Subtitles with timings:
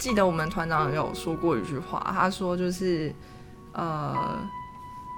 [0.00, 3.14] 记得我们团长有说过一句话，他说就是
[3.72, 4.40] 呃，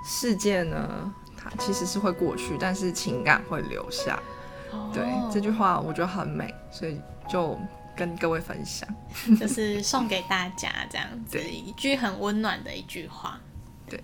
[0.05, 4.19] 世界呢，它其实是会过去，但是情感会留下。
[4.93, 7.57] 对，这句话我觉得很美，所以就
[7.97, 8.89] 跟各位分享，
[9.39, 13.39] 就是送给大家这样子一句很温暖的一句话。
[13.89, 14.03] 对。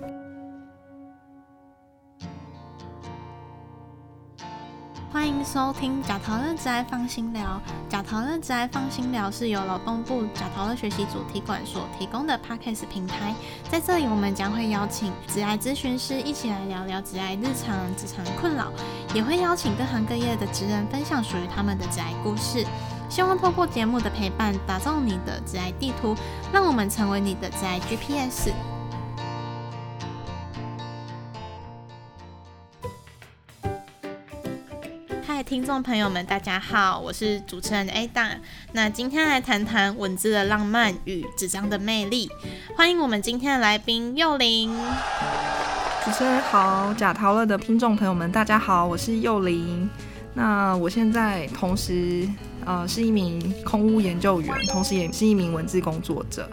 [5.11, 7.59] 欢迎收听假桃乐之爱放心聊。
[7.89, 13.35] 假桃乐之爱放心聊是由劳动部假桃乐学习主题馆所提供的 podcast 平台。
[13.71, 18.71] 在这里，我们将会邀请职爱咨询师一起来聊聊职爱日常、职场困扰，
[19.15, 22.67] 也会邀请各行各业的职人分享属于他们的职爱故事。
[23.09, 26.15] 希望透过节目的陪伴，打造你的职爱地图，
[26.53, 28.51] 让我们成为你的职爱 GPS。
[35.49, 38.37] 听众朋友们，大家好，我是主持人 Ada。
[38.73, 42.31] 那今天来谈谈文字的浪漫与纸张的魅力。
[42.77, 44.77] 欢迎我们今天的来宾幼玲。
[46.05, 49.89] 主持人好，假陶乐的听众朋友们，大家好，我是幼玲。
[50.35, 52.29] 那我现在同时
[52.67, 56.47] 呃是一名空屋研究员，同时也是一名文字工作者。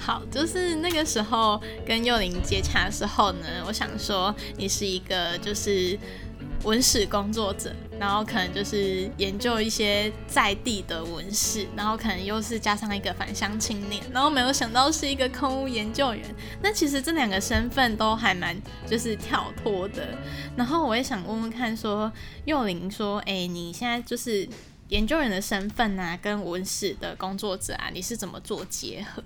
[0.00, 5.96] 好，就是那个时候跟幼玲接洽的时候呢，我想说你是一个就是。
[6.64, 16.22] 文史工作者，然后可能就是研究一些在地的文史，然后可能又是加上一个返乡青年，然后没有想到是一个空屋研究员。
[16.62, 20.16] 那其实这两个身份都还蛮就是跳脱的。
[20.56, 22.12] 然后我也想问问看，说
[22.44, 24.48] 幼玲说，哎，你现在就是
[24.88, 29.22] 研究员的身份啊，跟文史的工作者啊，你是怎么做结合？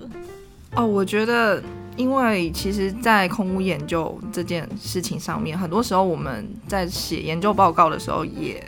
[0.75, 1.63] 哦，我觉得，
[1.97, 8.63] 因为其实，在空屋研究这件事情上面，很多时候我们在写研究报告的时候，也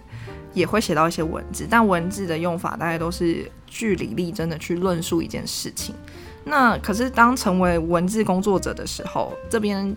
[0.54, 5.94] 也会写到一些文字，但文字的用法大概都是据理力争的去论述一件事情。
[6.44, 9.94] 那可是当成为文字工作者的时候，这边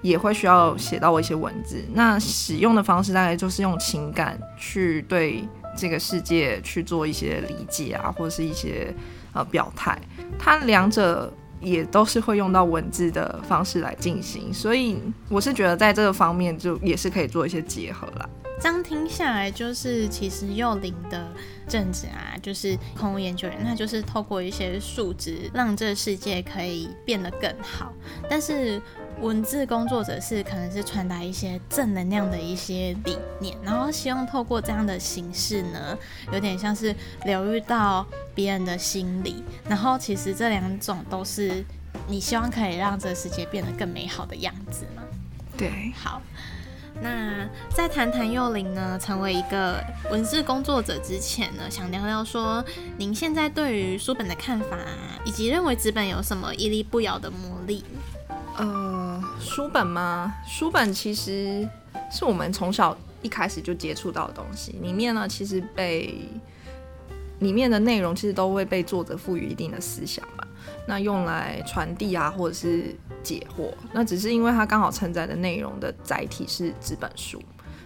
[0.00, 1.84] 也会需要写到一些文字。
[1.92, 5.46] 那使用的方式大概就是用情感去对
[5.76, 8.94] 这个世界去做一些理解啊，或者是一些
[9.32, 10.00] 呃表态。
[10.38, 11.32] 它两者。
[11.64, 18.28] 也都是会用到文字的方式来进行，所以我是觉得在这个方面就也是可以做一些结合啦。
[18.60, 21.24] 这样听下来，就是其实幼龄的
[21.68, 27.92] 政治啊，就是空研究员，那就是透过一些数值让这个世界可以变得更好，
[28.28, 28.82] 但是。
[29.22, 35.96] 文字工作者是可能是传达一些正能量的一些理念，然后希望透过这样的形式呢，
[36.32, 36.94] 有点像是
[37.24, 39.44] 疗愈到别人的心理。
[39.68, 41.64] 然后其实这两种都是
[42.08, 45.04] 你希望可以让这个世界变得更美好的样子嘛？
[45.56, 45.92] 对。
[45.94, 46.20] 好，
[47.00, 49.80] 那在谈谈幼龄呢，成为一个
[50.10, 52.64] 文字工作者之前呢，想聊聊说
[52.98, 54.76] 您现在对于书本的看法，
[55.24, 57.84] 以及认为纸本有什么屹立不摇的魔力？
[58.56, 60.34] 呃，书本吗？
[60.46, 61.68] 书本其实
[62.10, 64.72] 是我们从小一开始就接触到的东西。
[64.82, 66.14] 里面呢，其实被
[67.40, 70.46] 里面的内容其实都会被作者赋予一定的思想吧。
[70.86, 73.72] 那用来传递啊，或者是解惑。
[73.92, 77.42] 那只是因为它刚好承载的内容的载体是纸本书。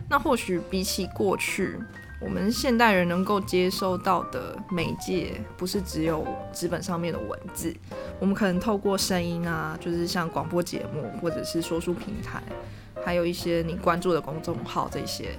[0.09, 1.79] 那或许比起过去。
[2.19, 7.75] 我们现代人能够接收到的媒介，不是只有纸本上面的文字，
[8.19, 12.43] 我们可能透过声音啊，就是像广播节目或者是说书平台，
[13.05, 15.31] 还有一些你关注的公众号这些，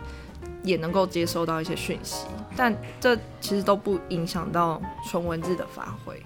[0.64, 2.28] 也能够接收到一些讯息。
[2.56, 6.22] 但这其实都不影响到纯文字的发挥。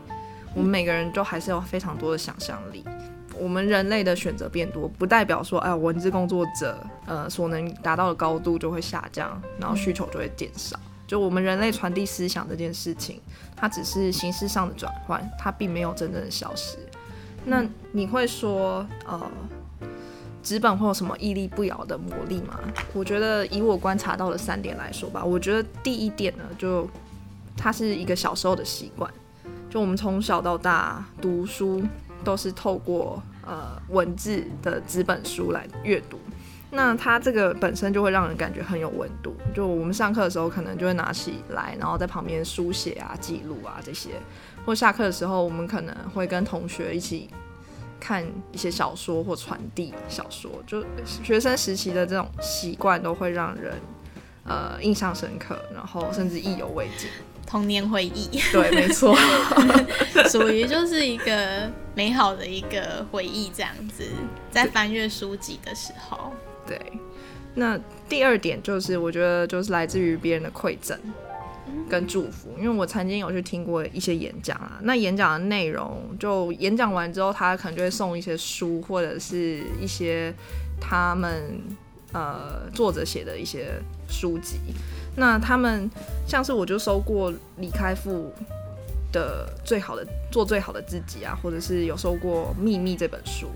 [0.53, 2.83] 我们每个人都还是有非常多的想象力。
[3.41, 10.79] 我们人类的选择变多，不代表说，哎，文字工作者，呃，所能达到的高度就会下降，然后需求就会减少。
[11.07, 13.19] 就我们人类传递思想这件事情，
[13.55, 16.77] 它只是形式上的转换，它并没有真正的消失。
[17.43, 19.19] 那你会说，呃，
[20.43, 22.59] 纸本会有什么屹立不摇的魔力吗？
[22.93, 26.87] 我觉得以我观察到的三点来说吧，我觉得第一点呢，就
[27.57, 29.11] 它是一个小时候的习惯，
[29.67, 31.81] 就我们从小到大读书
[32.23, 33.21] 都是透过。
[33.43, 36.19] 呃，文字的纸本书来阅读，
[36.69, 39.35] 那它这个本身就会让人感觉很有温度。
[39.51, 44.11] 就我们上课的时候，可能就会拿起来，然后在旁边书写啊、记录啊这些。
[44.63, 47.31] 或下课的时候，我们可能会跟同学一起
[47.99, 50.51] 看一些小说或传递小说。
[50.67, 53.73] 就学生时期的这种习惯，都会让人
[54.45, 57.09] 呃印象深刻，然后甚至意犹未尽。
[57.45, 59.15] 童年回忆，对，没错，
[60.29, 64.05] 属于就是一个美好的一个回忆，这样子，
[64.49, 66.31] 在翻阅书籍的时候，
[66.65, 66.79] 对。
[67.53, 67.77] 那
[68.07, 70.97] 第二点就是，我觉得就是来自于别人的馈赠，
[71.89, 72.49] 跟祝福。
[72.57, 80.33] 因为我曾经有去听过一些演讲啊，那演讲的内容就演讲完之后，他可能就会送一些书或者是一些
[80.79, 81.61] 他们
[82.13, 84.57] 呃作者写的一些书籍。
[85.15, 85.89] 那他们
[86.27, 88.33] 像是我就收过李开复
[89.11, 93.47] 的最好的做最好的自己啊，或者是有收过秘密这本书，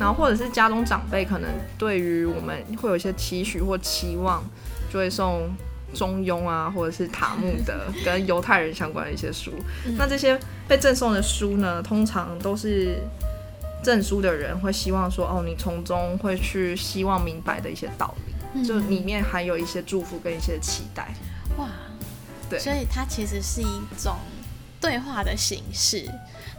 [0.00, 4.42] 然后或者是家中长辈可能对于我们会有一些期许或期望，
[4.90, 5.54] 就会送
[5.92, 9.52] 中庸啊，或者是塔木的跟犹太人相关的一些书。
[9.98, 12.96] 那这些被赠送的书呢，通常都是
[13.84, 21.14] 赠书的人会希望说，哦，你从中会去希望明白的一些道理，就里面还有一些祝福跟一些期待。
[21.58, 21.68] 哇，
[22.48, 24.16] 对，所以它其实是一种。
[24.80, 26.04] 对话的形式，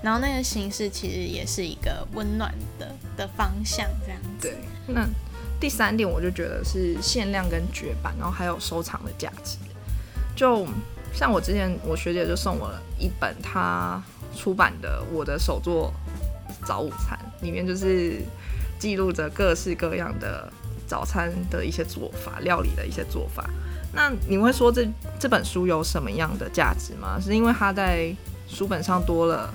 [0.01, 4.47] 然后那个形式其实也是一个温暖的的方向，这样子。
[4.49, 4.57] 对，
[4.87, 5.07] 那
[5.59, 9.59] 第三点我就觉得是限量跟绝版，然后还有收藏的价值。
[10.35, 10.65] 就
[11.13, 14.01] 像我之前我学姐就送我了一本她
[14.35, 15.93] 出版的《我的手作
[16.65, 18.21] 早午餐》，里面就是
[18.79, 20.51] 记录着各式各样的
[20.87, 23.49] 早餐的一些做法、料理的一些做法。
[23.93, 24.85] 那你会说这
[25.17, 27.17] 这本书有什么样的价值吗？
[27.21, 28.13] 是因为他在
[28.47, 29.53] 书本上多了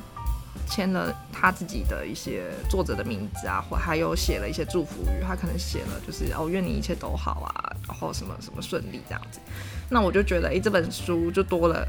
[0.66, 9.40] 签了他自己的一些作者的名字啊，或还有写了一些祝福语，他可能写了就是哦愿你一切都好啊，然后什么什么顺利这样子。
[9.90, 11.86] 那我就觉得哎这本书就多了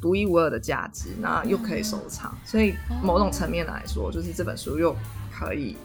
[0.00, 4.96] 独一无二的价值，那又可以收藏，所以某种层面来说，就是这本书又
[5.32, 5.76] 可以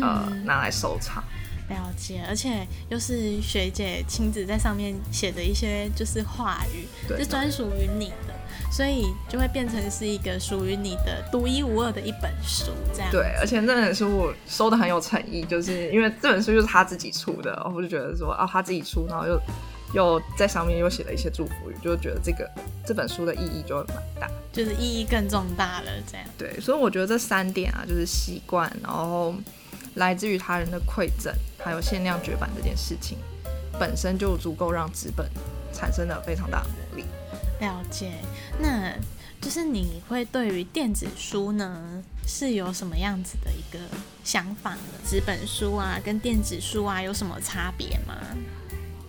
[0.00, 1.22] 呃拿来收藏。
[1.68, 6.88] 了解，而且又是学姐亲自在上面写的一些就是话语，
[7.18, 8.32] 是专属于你的，
[8.72, 13.10] 所以就会变成是一个属于你的独一无二的一本书，这样。
[13.10, 19.38] 对，而且这本书我收的很有诚意，就是因为这本书就是他自己出的，我就觉得说啊，他自己出，然后又
[19.92, 22.50] 又在上面又写了一些祝福语，就觉得这个
[22.86, 26.26] 这本书的意义就蛮大，就是意义更重大了，这样。
[26.36, 29.34] 对，所以我觉得这三点啊，就是习惯，然后。
[29.94, 33.18] 来自于他人的馈赠，还有限量绝版这件事情，
[33.80, 35.28] 本身就足够让纸本
[35.72, 37.04] 产生了非常大的魔力。
[37.58, 38.12] 了解，
[38.60, 38.94] 那
[39.40, 43.80] 就是你会对于电子书呢是有什么样子的一个
[44.22, 44.80] 想法呢？
[45.04, 48.14] 纸本书啊，跟电子书啊有什么差别吗？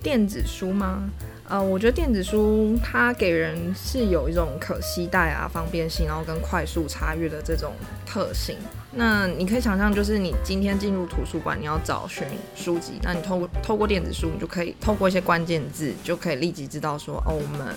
[0.01, 1.10] 电子书吗？
[1.48, 7.74] 呃，我觉得电子书它给人是有一种可携带啊、方便性，然后跟快速查阅的这种
[8.06, 8.56] 特性。
[8.92, 12.25] 那你可以想象，就是你今天进入图书馆，你要找寻
[12.56, 17.75] 书籍，那你透过透过电子书，你就可以透过一些关键字，就可以立即知道说，哦，我们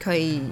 [0.00, 0.42] 可以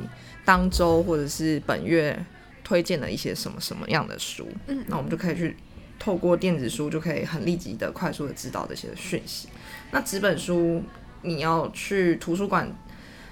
[0.44, 2.22] 当周或者是本月
[2.62, 4.46] 推荐了一些什么什么样的书。
[4.66, 5.56] 嗯，那我们就可以去
[5.99, 9.49] 透过电子书，就可以很立即的、快速的知道这些讯息。
[9.92, 10.82] 那纸本书。
[11.24, 12.68] 你要去图书馆，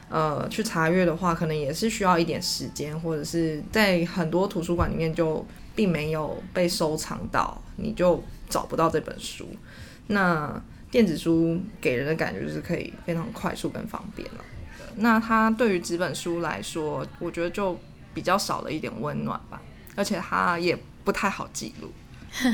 [0.09, 9.45] 呃，去查阅的话，可能也是需要一点时间，或者是在很多图书馆里面就并没有被收藏到，你就找不到这本书。
[10.07, 14.45] 那电子书给人的感觉就是可以非常快速跟方便了。
[14.95, 17.77] 那它对于纸本书来说，我觉得就
[18.15, 19.61] 比较少了一点温暖吧，
[19.97, 21.91] 而且它也不太好记录。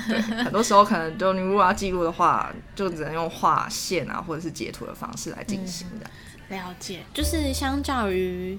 [0.08, 6.06] 对，很多时候可能就你如果要记录的话，就只能用画线啊，或者是截图的方式来进行的。
[6.48, 8.58] 了解，就是相较于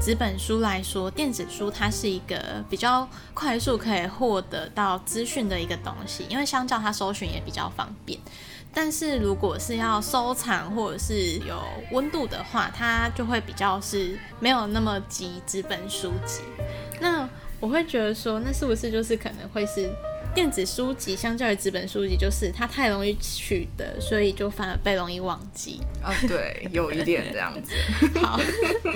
[0.00, 8.18] 纸本书来说，电子书它是一个比较快速可以获得到资讯的一个东西，因为相较它搜寻也比较方便。
[8.74, 16.40] 但是如果是要收藏或者是有温度的话，它就会比较是没有那么急纸本书籍。
[17.00, 17.28] 那
[17.60, 19.90] 我会觉得说，那是不是就是可能会是？
[20.36, 25.80] 电子书籍相较于纸本书籍，就是它太容易取得，所以就反而被容易忘记。
[26.02, 27.72] 啊，对， 有一点这样子。
[28.20, 28.38] 好，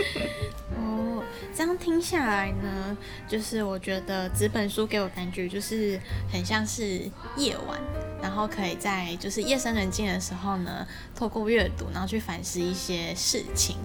[0.77, 2.95] 哦，这样听下来呢，
[3.27, 5.99] 就是我觉得纸本书给我感觉就是
[6.31, 7.81] 很像是夜晚，
[8.21, 13.79] 然后可以在就是夜深人静的时候呢，透过阅读，然后去反思一些事情，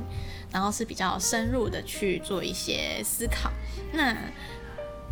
[0.52, 3.50] 然后是比较深入的去做一些思考。
[3.94, 4.14] 那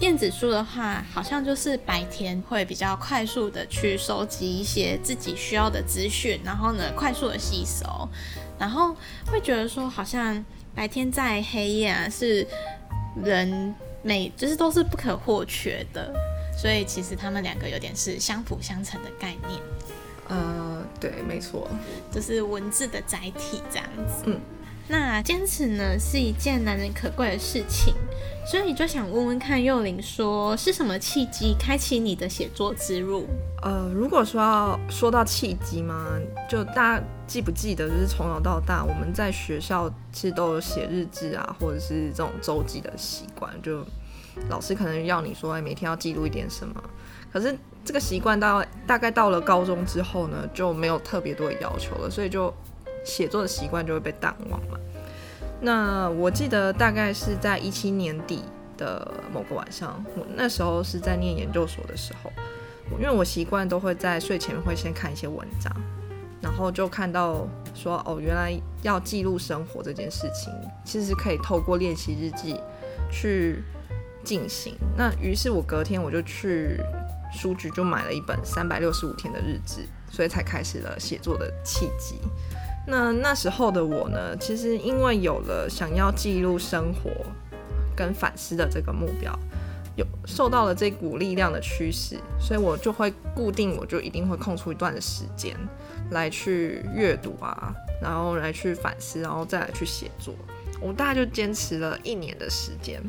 [0.03, 7.85] 电子书的话，好像就是白天会比较快速的去收集一些自己需要的资讯，然后呢，快速的吸收，
[8.59, 8.93] 然后
[9.27, 10.43] 会觉得说，好像
[10.75, 12.45] 白天在黑夜啊，是
[13.23, 16.13] 人每就是都是不可或缺的，
[16.61, 19.61] 所以其实他们两个有点是相辅相成的概念。
[20.27, 21.65] 呃，对，没错，
[22.11, 24.23] 就是文字的载体这样子。
[24.25, 24.37] 嗯。
[24.87, 27.93] 那坚持呢是一件难能可贵的事情，
[28.45, 33.25] 所以就想问问看幼玲说，是什么契机开启你的写作之路？
[33.61, 43.85] 呃，如果说要说到契机嘛，就大家记不记得，就是从小到大我们在学校其实都有写日志啊，或者是这种周记的习惯，就
[44.49, 46.83] 老师可能要你说，哎，每天要记录一点什么。
[47.31, 52.53] 可是这个习惯到大概到了高中之后呢，就没有特别多的要求了，所以就
[53.03, 54.79] 写作的习惯就会被淡忘了。
[55.61, 58.43] 那我记得大概是在一七年底
[58.77, 62.31] 的某个晚上，我那时候是在念研究所的时候。
[62.99, 65.73] 因为我习惯都会在睡前会先看一些文章，
[66.41, 72.59] 然后就看到说哦，原来要记录生活这件事情，其实可以透过练习日记
[73.09, 73.63] 去
[74.23, 74.75] 进行。
[74.97, 76.77] 那于是我隔天我就去
[77.31, 82.19] 书局就买了一本三百六十五天的日志，所以才开始了写作的契机。
[82.85, 87.09] 那那时候的我呢，其实因为有了想要记录生活
[87.95, 89.37] 跟反思的这个目标。
[89.95, 95.55] 有受到了这股力量的驱使，所以我就会固定，我就一定会空出一段的时间
[96.09, 97.71] 来去阅读啊，
[98.01, 100.33] 然后来去反思，然后再来去写作。
[100.81, 102.99] 我大概就坚持了一年的时间。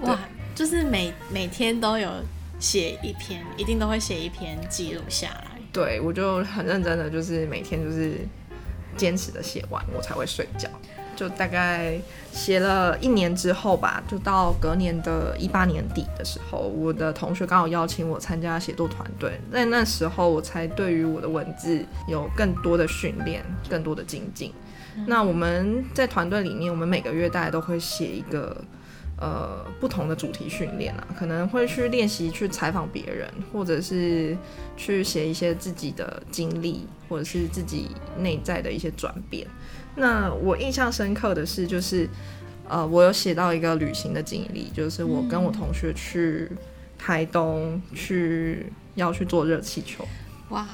[0.00, 0.18] 哇，
[0.56, 2.10] 就是每每天都有
[2.58, 5.52] 写一篇，一定都会写一篇记录下来。
[5.72, 8.18] 对，我就很认真的，就是每天就是
[8.96, 10.68] 坚持的写完，我才会睡觉。
[11.14, 12.00] 就大概
[12.32, 24.52] 写了一年之后吧，就到隔年的一八年底的时候，我的同学刚好邀请我参加写作团队，在那时候我才对于我的文字有更多的训练，更多的精进。
[25.06, 28.56] 那我们在团队里面，我们每个月大家都会写一个
[29.22, 34.36] 呃不同的主题训练啊，可能会去练习去采访别人，或者是
[34.76, 39.46] 去写一些自己的经历，或者是自己内在的一些转变。
[39.94, 42.08] 那我印象深刻的是，就是
[42.68, 46.50] 呃，我有写到一个旅行的经历，就是我跟我同学去
[46.98, 50.04] 台东去要去做热气球。
[50.48, 50.66] 哇，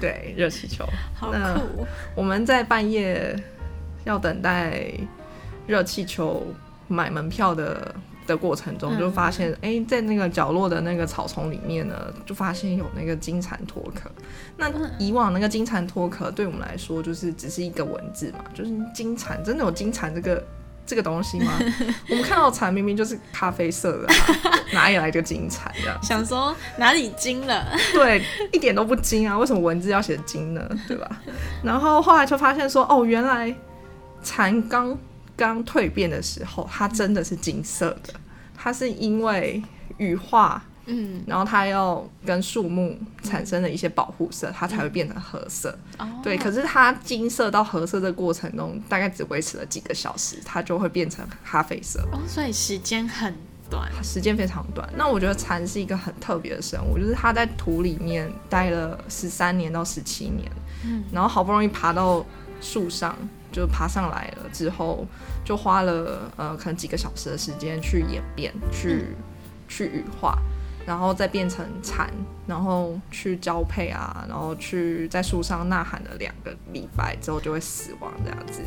[0.00, 0.84] 对，热气球，
[1.14, 1.86] 好酷！
[2.16, 3.36] 我们在半夜
[4.04, 4.90] 要等待
[5.66, 6.46] 热气球
[6.92, 7.94] 买门票的。
[8.24, 14.08] 的过程中就发现，哎，在那个角落的那个草丛里面呢，就发现有那个金蝉脱壳。
[14.56, 20.40] 那以往那个金蝉脱壳对我们来说，就是只是一个文字嘛，就是金蝉真的有金蝉这个
[20.86, 21.58] 这个东西吗？
[22.10, 24.08] 我们看到蝉明明就是咖啡色的，
[24.72, 25.68] 哪里来的金蝉？
[25.82, 27.76] 这样想说哪里金了？
[27.92, 29.36] 对，一点都不金啊！
[29.36, 30.64] 为什么文字要写金呢？
[30.86, 31.20] 对吧？
[31.64, 33.52] 然后后来就发现说，哦，原来
[34.22, 34.96] 蝉刚。
[35.36, 38.14] 刚蜕变的时候，它真的是金色的。
[38.54, 39.60] 它是因为
[39.96, 45.76] 羽化，嗯，然后它要跟树木产生了一些保护色，它才会变成褐色。
[45.98, 46.38] 哦，对。
[46.38, 52.00] 可是它金色到褐色的过程中，大概只维持了几个小时，它就会变成咖啡色。
[52.12, 53.34] 哦，所以时间很
[53.68, 54.88] 短，时间非常短。
[54.96, 60.48] 那我觉得蚕是一个很特别的生物，就是它在土里面待了十三年到十七年，
[60.84, 62.24] 嗯，然后好不容易爬到
[62.60, 63.16] 树上。
[63.52, 65.06] 就爬上来了之后，
[65.44, 69.14] 就花了呃可能几个小时的时间去演变，去
[69.68, 70.38] 去羽化，
[70.86, 72.10] 然后再变成蝉，
[72.46, 78.62] 然后去交配啊，然后去在树上呐喊了两个礼拜之后就会死亡这样子。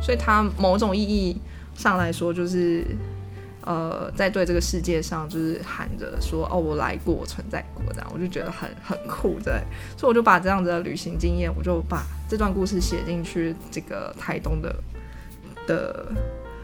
[0.00, 1.40] 所以它某种意义
[1.74, 2.86] 上来说，就是
[3.68, 9.52] 呃在对这个世界上就是喊着说哦我来过，我存在过这样，我就觉得很很酷对。
[9.96, 12.02] 所以我就把这样子的旅行经验，我就把。
[12.30, 14.76] 这段故事写进去，这个台东的
[15.66, 16.12] 的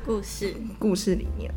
[0.04, 1.50] 故事故事里面，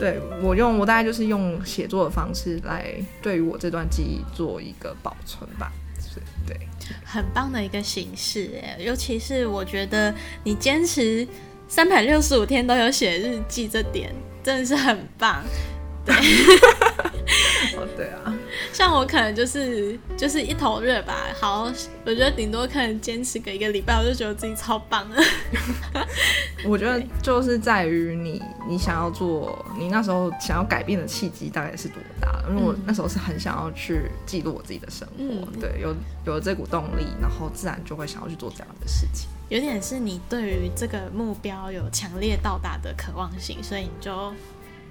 [0.00, 5.70] 对我用我大概就是用写作的方式来对于我这段记忆做一个保存吧，
[6.00, 6.58] 是，对，
[7.04, 11.28] 很棒的一个形式哎，尤其是我觉得你坚持
[11.68, 14.10] 三百六十五天都有写日记，这点
[14.48, 15.44] 真的是很棒，
[16.06, 16.14] 对。
[17.76, 18.34] 哦，对啊，
[18.72, 21.26] 像我可能就是就是一头热吧。
[21.38, 21.70] 好，
[22.06, 25.16] 我觉得顶多可能坚持个一个礼拜，我就觉得自己超棒了。
[26.64, 32.42] 我觉得就是在于你，你想要做，你那时候想要改变的契机大概是多大？
[32.48, 39.28] 因为我那时候是很想要去记录我自己的生活，对，有有了这股动力，然后自然就会想要去做这样的事情。
[39.48, 44.34] 有点是你对于这个目标有强烈到达的渴望性，所以你就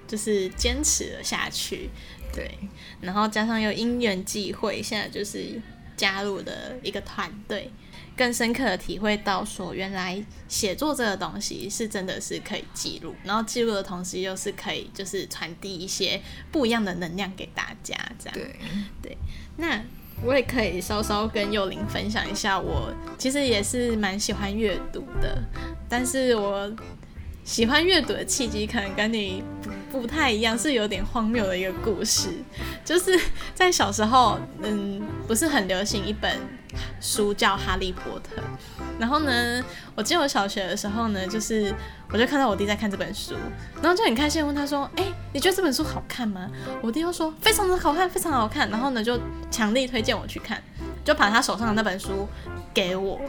[0.07, 1.89] 就是坚持了下去。
[2.33, 2.57] 对，
[3.01, 5.61] 然后加上又因缘际会，现在就是
[5.95, 7.71] 加入了一个团队，
[8.15, 16.21] 更深刻的体会到说，原来写作这个东西是真的是可以记录，然后记录的同时又是可以就是传递一些
[16.51, 18.33] 不一样的能量给大家，这样。
[18.33, 18.55] 对
[19.01, 19.17] 对。
[19.55, 19.81] 那
[20.23, 25.41] 我也可以稍稍跟幼林分享一下，我其实也是蛮喜欢阅读的，
[25.87, 26.69] 但是我
[27.47, 29.41] 喜欢阅读的契机可能跟你
[29.89, 32.29] 不不太一样，是有点荒谬的一个故事，
[32.83, 33.17] 就是
[33.55, 36.37] 在小时候，嗯，不是很流行一本
[36.99, 38.41] 书叫《哈利波特》，
[38.99, 39.63] 然后呢，
[39.95, 41.73] 我记得我小学的时候呢，就是
[42.11, 43.33] 我就看到我弟在看这本书，
[43.81, 46.51] 然后就很开心问他说：“哎、你觉得这本书好看吗？”
[46.83, 49.17] 我弟又说：“非常的好看，非常好看。”然后呢，就
[49.49, 50.61] 强力推荐我去看，
[51.05, 52.27] 就把他手上的那本书
[52.73, 53.21] 给我，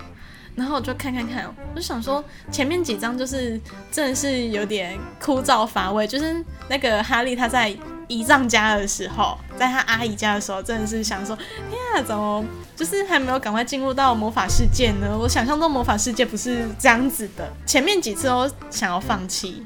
[0.58, 3.58] 然后我就看看看，我就想说前面几章就是
[3.92, 7.72] 真的是有点枯燥乏味，就是那个哈利他在
[8.08, 15.16] 姨丈家的时候，在他阿姨家的时候，真的是想说，天啊，怎么就是还没有赶快进入到魔法世界呢？
[15.16, 19.62] 我想象中魔法世界不是这样子的，前面几次都想要放弃，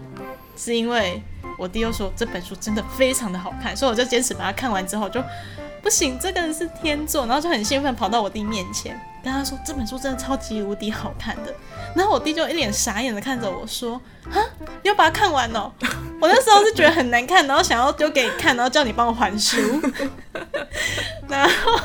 [0.57, 1.23] 是因为
[1.59, 5.25] 我弟又说这本书真的非常的好看，所以我就坚持把它看完之后就
[5.83, 11.55] 不行，这个是天作，然后就很兴奋跑到我弟面前跟他说这本书真的超级无敌好看的，
[11.95, 14.41] 然后我弟就一脸傻眼的看着我说，哈，
[14.83, 15.73] 你要把它看完哦。
[16.21, 19.59] 我那时候是觉得很难看，然后想要丢给你看，然后叫你帮我还书，
[21.29, 21.81] 然后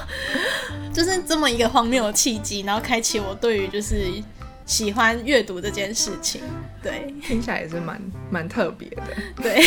[0.94, 4.12] 就是这么一个荒谬的契机，然后开启我对于就是
[4.68, 6.42] 喜欢阅读这件事情。
[6.84, 8.00] 对听起来也是蛮
[8.30, 9.04] 蛮特别的。
[9.42, 9.64] 对，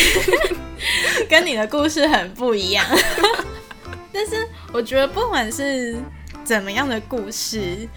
[1.29, 2.85] 跟你的故事很不一样。
[4.13, 5.97] 但是我觉得不管是
[6.43, 7.87] 怎么样的故事，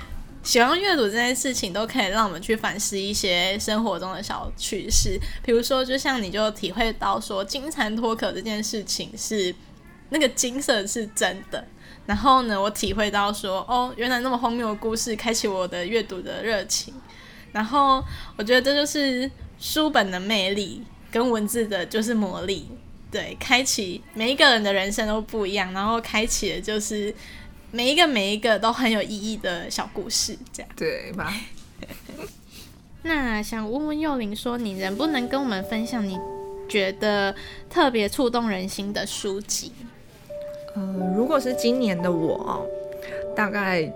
[0.43, 5.19] 喜欢阅读这件事情，都可以让我们去反思一些生活中的小趣事。
[5.43, 9.55] 比如说，就像你就体会到说金蝉脱壳这件事情是
[10.11, 11.67] 那个金色是真的。
[12.07, 16.93] 然后呢，我体会到说，哦，原来那么荒谬的故事开启我的阅读的热情。
[17.51, 18.05] 然后
[18.37, 22.69] 我觉得这就是书本的魅力，跟文字的就是魔力。
[23.15, 27.15] 对，开启每一个人的人生都不一样，然后开启的就是
[27.71, 30.73] 每一个每一个都很有意义的小故事，这样。
[30.75, 31.33] 对吧？
[33.05, 36.19] 那想问问幼玲说，你能不能跟我们分享你
[36.69, 37.33] 觉得
[37.71, 39.71] 特别触动人心的书籍？
[40.75, 42.67] 呃，如果是今年的我哦，
[43.37, 43.89] 大概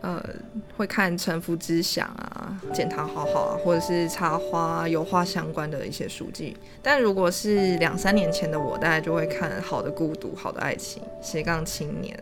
[0.00, 0.24] 呃
[0.76, 6.56] 会看《沉浮之想》啊，《简堂好好》啊，或者是插花、油画相关的一些书籍。
[6.82, 12.18] 但如果是两三年前的我，大概就会看《好的孤独》《好的爱情》《斜杠青年》，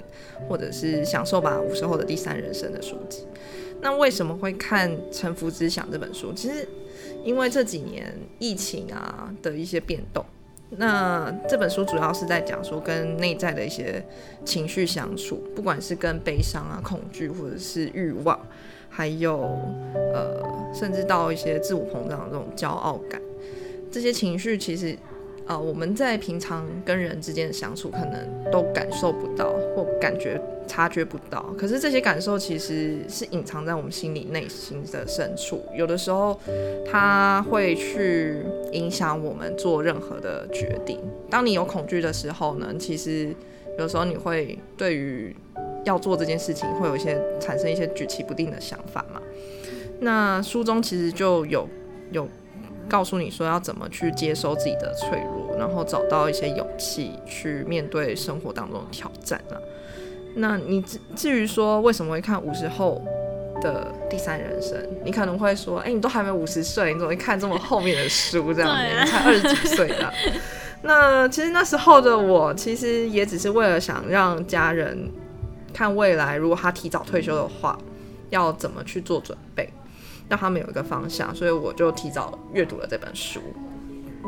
[0.49, 3.27] 或者是《享受吧五十后的第三人生》的书籍。
[3.81, 6.33] 那为什么会看《沉浮之想》这本书？
[6.33, 6.69] 其实
[7.23, 10.25] 因为这几年疫情啊的一些变动。
[10.71, 14.05] 那这本书主要是在讲说跟内在的一些
[14.45, 18.39] 情绪相处，不管是跟悲伤啊、恐惧，或者是欲望，
[18.91, 19.59] 还有
[20.15, 20.43] 呃，
[20.75, 23.21] 甚至到一些自我膨胀的这种骄傲感，
[23.91, 24.95] 这些情绪其实
[25.49, 31.43] 呃我们在平常跟人之间的相处，可能都感受不到或感觉察觉不到。
[31.59, 36.39] 可是这些感受其实是隐藏在我们心里内心的深处，有的时候
[36.87, 41.01] 它会去影响我们做任何的决定。
[41.31, 43.35] 当你有恐惧的时候呢，其实
[43.79, 45.35] 有时候你会对于
[45.85, 49.23] 要做这件事情会有一些产生一些举棋不定的想法嘛。
[50.01, 51.67] 那书中其实就有
[52.13, 52.29] 有
[52.89, 59.57] 告诉你说要怎么去接收自己的脆弱，然后找到一些勇气去面对生活当中的挑战啊。
[60.35, 63.03] 那你至至于说为什么会看五十后
[63.61, 68.55] 的第三人生，你可能会说，哎、你都还没五十岁，你怎么会看这么后面的书？
[68.55, 70.13] 这样你才二十几岁的。
[70.83, 75.11] 那其实那时候的我，其实也只是为了想让家人
[75.75, 77.77] 看未来，如果他提早退休的话，
[78.31, 79.69] 要怎么去做准备，
[80.29, 83.41] 让他们有一个方向，所以我就提早阅读了这本书。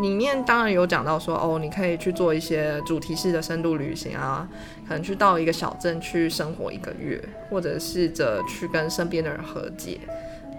[0.01, 4.49] 里面当然有讲到说，哦，你可以去做一些主题式的深度旅行啊，
[4.89, 10.01] 可能去到一个小镇去生活一个月，或者试着去跟身边的人和解，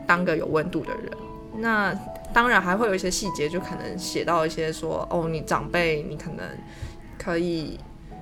[0.06, 1.12] 当个有温度的人。
[1.58, 1.94] 那
[2.32, 6.46] 当然还会有一些细节，就可能写到一些说，哦，你长辈，你可能
[7.18, 7.80] 可以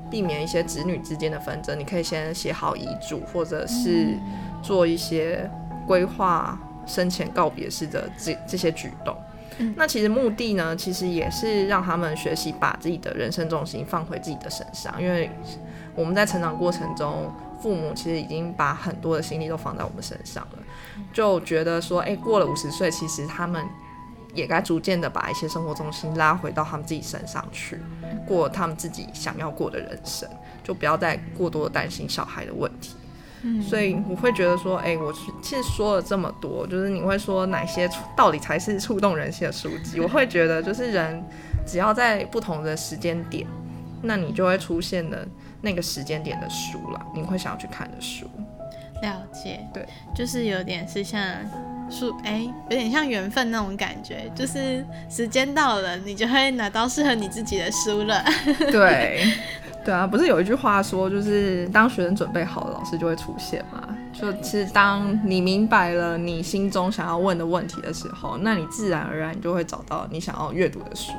[0.10, 4.17] 避免一些子女之间的纷争，你可以先写好遗嘱，或者是
[4.63, 5.49] 做一些
[5.86, 6.58] 规划
[6.89, 9.15] 生前告别式的这这些举动。
[9.75, 15.30] 那其实目的呢，其实也是让他们学习把自己的人生重心放回自己的身上，因为
[15.95, 17.30] 我们在成长过程中，
[17.62, 20.60] 父母其实已经把很多的心力都放在我们身上了，
[21.12, 23.62] 就觉得说，哎、过了五十岁，其实他们
[24.34, 27.78] 也该逐渐的把一些生活重心拉回到他们自己身上去，
[28.25, 30.30] 过他们自己想要过的人生，
[30.63, 32.95] 就不要再过多的担心小孩的问题。
[33.62, 39.99] 所以我会觉得说，哎、我其实说了这么多，就是你会说哪些触到底才是触动人心的书籍？
[39.99, 41.23] 我会觉得，就是人
[41.65, 43.47] 只要在不同的时间点
[44.02, 45.28] 那你就会出现的
[45.62, 48.25] 那个时间点的书了，你会想要去看的书。
[49.02, 51.21] 了解，对，就是有点是像
[51.89, 58.21] 书，哎、有点像缘分那种感觉，就是时间到了，你就会拿到适合你自己的书了。
[58.71, 59.23] 对，
[59.89, 63.84] 对啊，不是有一句话说，就是当学生准备好了，老师就会出现嘛。
[64.13, 71.12] 就其实当你明白了你心中想要问的问题的时候，那你自然而然你就会找到你想要阅读的书。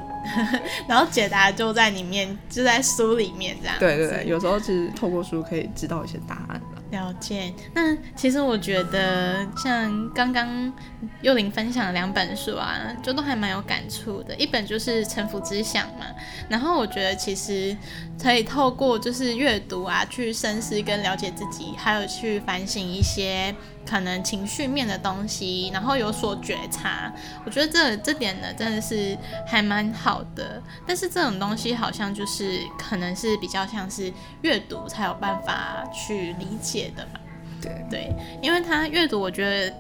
[0.87, 3.75] 然后解答就在里面，就在书里面这样。
[3.81, 7.13] 对对对，有时候其实透过书可以知道一些答案了。
[7.21, 7.53] 解。
[7.75, 10.73] 那其实我觉得，像刚刚
[11.21, 14.35] 幼林分享的两本书啊，就都还蛮有感触的。
[14.37, 16.07] 一本就是《沉浮之想》嘛，
[16.49, 17.77] 然后我觉得其实
[18.23, 23.55] 可以透过就是阅读啊，去深思跟了解自己，还有去反省一些
[23.87, 27.13] 可能情绪面的东西，然后有所觉察。
[27.45, 30.63] 我觉得这这点呢，真的是还蛮好的。
[30.87, 37.21] 但是这种东西好像就是可能是比较像是阅读才有办法去理解的吧。
[37.61, 39.75] 对对，因为他阅读，我觉得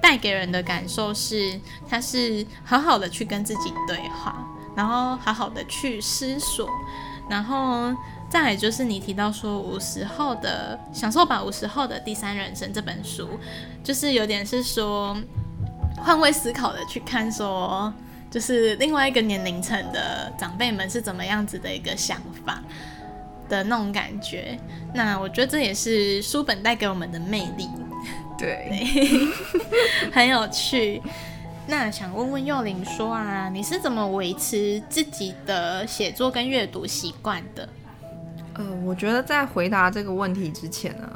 [0.00, 6.68] 带给人的感受是，他是好好的去跟自己对话，然后好好的去思索，
[7.28, 7.94] 然后
[8.30, 13.28] 再来就是你提到说五十后的享受吧，五十后的第三人生这本书，
[13.84, 15.16] 就是有点是说
[15.96, 17.92] 换位思考的去看说。
[18.30, 22.62] 就是另外一个年龄层的长辈们是怎么样子的一个想法
[23.48, 24.58] 的那种感觉，
[24.94, 27.68] 那我觉得这也是书本带给我们的魅力，
[28.38, 28.70] 对，
[30.12, 31.02] 很有趣。
[31.66, 37.68] 那想问问幼玲说啊，你是怎么维持自己的写作跟阅读习惯的？
[38.54, 41.08] 呃，我觉得在回答这个问题之前呢，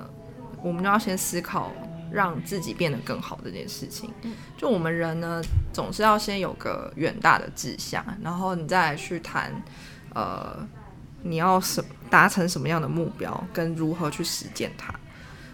[0.63, 1.73] 我们就要先思考
[2.11, 4.11] 让自己变得更好这件事情。
[4.59, 5.41] 就我们人呢，
[5.73, 9.51] 总是要先有个远大的志向，然后你再去谈，
[10.15, 10.57] 呃，
[11.23, 14.93] 你要什达成什么样的目标，跟如何去实践它。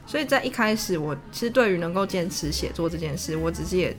[0.06, 3.94] 所以在一开始，我其实对于能够坚持写作这件事，我只是也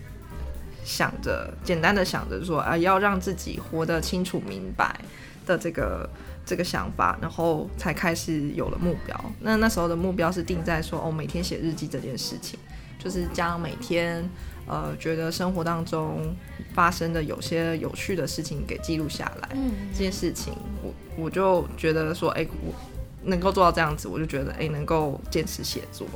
[0.83, 4.99] 想着简单的想着说啊，要让自己活得清楚明白
[5.45, 6.09] 的这个
[6.43, 9.31] 这个想法，然后才开始有了目标。
[9.39, 12.57] 那那时候的目标是定在说哦，每天写日记这件事情，
[12.97, 14.27] 就是将每天
[14.69, 16.33] 呃觉得生活当中
[16.73, 19.49] 发生的有些有趣的事情给记录下来。
[19.55, 22.73] 嗯，这件事情，我我就觉得说，哎、我
[23.23, 26.07] 能够做到这样子，我就觉得，哎、能够坚持写作。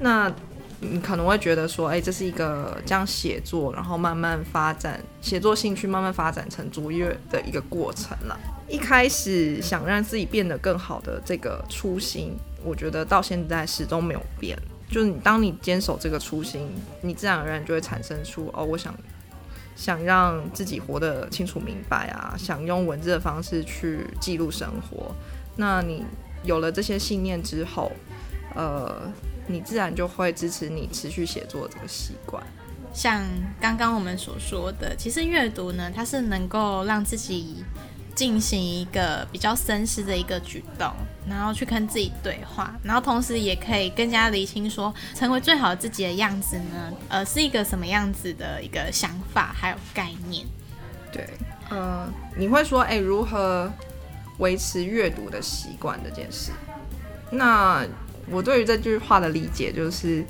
[0.00, 0.32] 那
[0.80, 8.40] 你可能会觉得说，哎、这是一个将写作，然后慢慢发展写作兴趣，慢慢发展成卓越的一个过程了。
[8.66, 12.34] 一开始想让自己变得更好的这个初心，
[12.64, 14.58] 我觉得到现在始终没有变。
[14.90, 16.68] 就是你当你坚守这个初心，
[17.00, 18.94] 你自然而然就会产生出哦，我想
[19.76, 25.14] 想让自己活得清楚明白啊，想用文字的方式去记录生活。
[25.56, 26.04] 那你
[26.42, 27.92] 有了这些信念之后，
[28.54, 29.10] 呃，
[29.46, 32.42] 你自然就会支持你持续写作这个习惯。
[32.92, 33.24] 像
[33.60, 37.64] 刚刚我们所说的，其实阅读呢，它是能够让自己
[38.20, 40.92] 进行一个比较深思的一个举动，
[41.26, 50.46] 然后去跟自己对话，然后同时也可以更加理清说，成为最好自己的样子呢，呃，是一个什么样子的一个想法还有概念。
[51.10, 51.26] 对，
[51.70, 52.06] 呃，
[52.36, 53.72] 你会说，哎、如何
[54.36, 56.52] 维持阅读的习惯这件事？
[57.30, 57.86] 那
[58.28, 60.22] 我对于这句话的理解就是，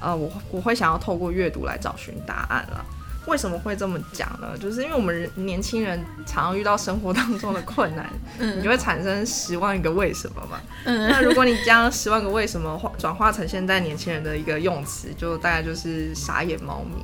[0.00, 2.86] 呃，我我会想要透过阅读来找寻答案了。
[3.26, 4.56] 为什么会这么讲呢？
[4.58, 10.60] 就是因为我们人年轻人常常遇到生活当中的困难，嗯你就会产生十万个为什么嘛。
[10.84, 16.96] 嗯那如果你将十万个为什么化转化成现在年轻人的一个用词，就大概就是傻眼猫咪，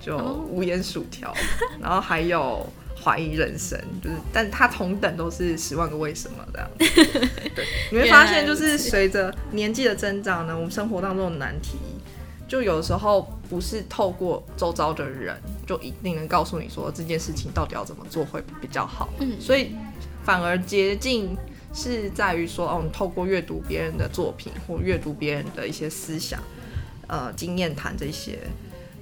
[0.00, 1.32] 就哦无眼薯条，
[1.80, 2.66] 然后还有
[3.02, 6.68] 怀疑人生，就是，但它同等都是十万个为什么这样。
[7.54, 11.78] 对，你会发现就是随着年纪的增长呢，我们生活当中的难题，
[12.52, 15.34] 就有时候不是透过周遭的人
[15.66, 19.08] 就一定能告诉你说这件事情到底要怎么做会比较好。
[19.20, 19.74] 嗯所以
[20.22, 21.34] 反而捷径
[21.72, 26.42] 是在于说，哦，你透过阅读别人的作品或阅读别人的一些思想、
[27.06, 28.38] 呃经验谈这些，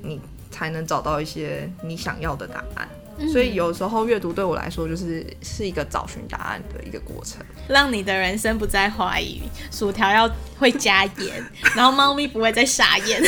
[0.00, 0.20] 你
[0.52, 2.88] 才能找到一些你想要的答案。
[3.28, 7.44] 所以有时候阅读对我来说，就是是一个找寻答案的一个过程。
[7.68, 11.44] 让你的人生不再怀疑，薯条要会加盐，
[11.76, 13.22] 然后猫咪不会再傻眼。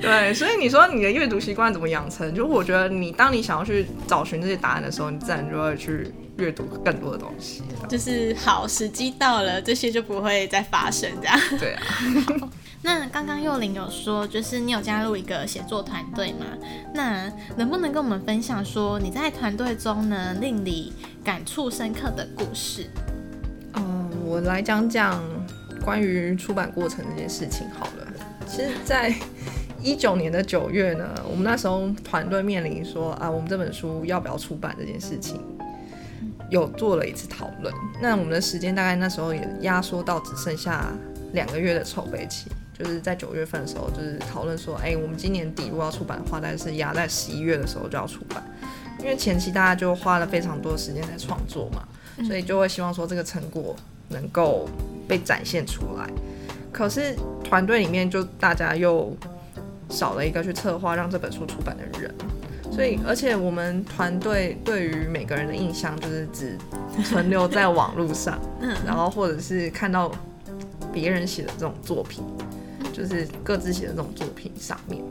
[0.00, 2.32] 对所以你说你的阅读习惯怎么养成？
[2.34, 7.62] 就我觉得你当你想要去找寻这些答案的时候，你自然就会去阅读更多的东西。
[7.88, 11.38] 就是好，时机到了，这些就不会再发生这样。
[11.58, 11.82] 对啊，
[12.82, 16.46] 那刚刚幼玲有说，就是你有加入一个写作团队嘛？
[16.94, 20.92] 那能不能跟我们分享说，你在团队中呢，令你
[21.24, 22.86] 感触深刻的故事。
[23.74, 25.22] 嗯，我来讲讲
[25.84, 28.06] 关于出版过程这件事情好了。
[28.46, 29.12] 其实，在
[29.82, 35.40] 一九年的九月呢，我们那时候团队面临说啊，我们这本书要不要出版这件事情，
[36.50, 37.72] 有做了一次讨论。
[38.00, 40.86] 那我们的时间大概那时候也压缩到只剩下
[41.32, 48.42] 两个月的筹备期，就是在九月份的时候，就是讨论说，哎，我们今年底如果要出版的话，但是压在十一月的时候就要出版，
[49.00, 51.82] 因为前期大家就花了非常多的时间在创作嘛，
[52.24, 53.74] 所以就会希望说这个成果
[54.08, 54.68] 能够
[55.08, 56.08] 被展现出来。
[56.72, 59.16] 可是团队里面就大家又
[59.88, 62.14] 少了一个去策划让这本书出版的人，
[62.76, 66.58] 所以而且我们团队对于每个人的印象就是只
[67.02, 68.38] 存留在网络上，
[68.84, 70.12] 然后或者是看到
[70.92, 72.22] 别人写的这种作品，
[72.92, 75.02] 就是各自写的这种作品上面，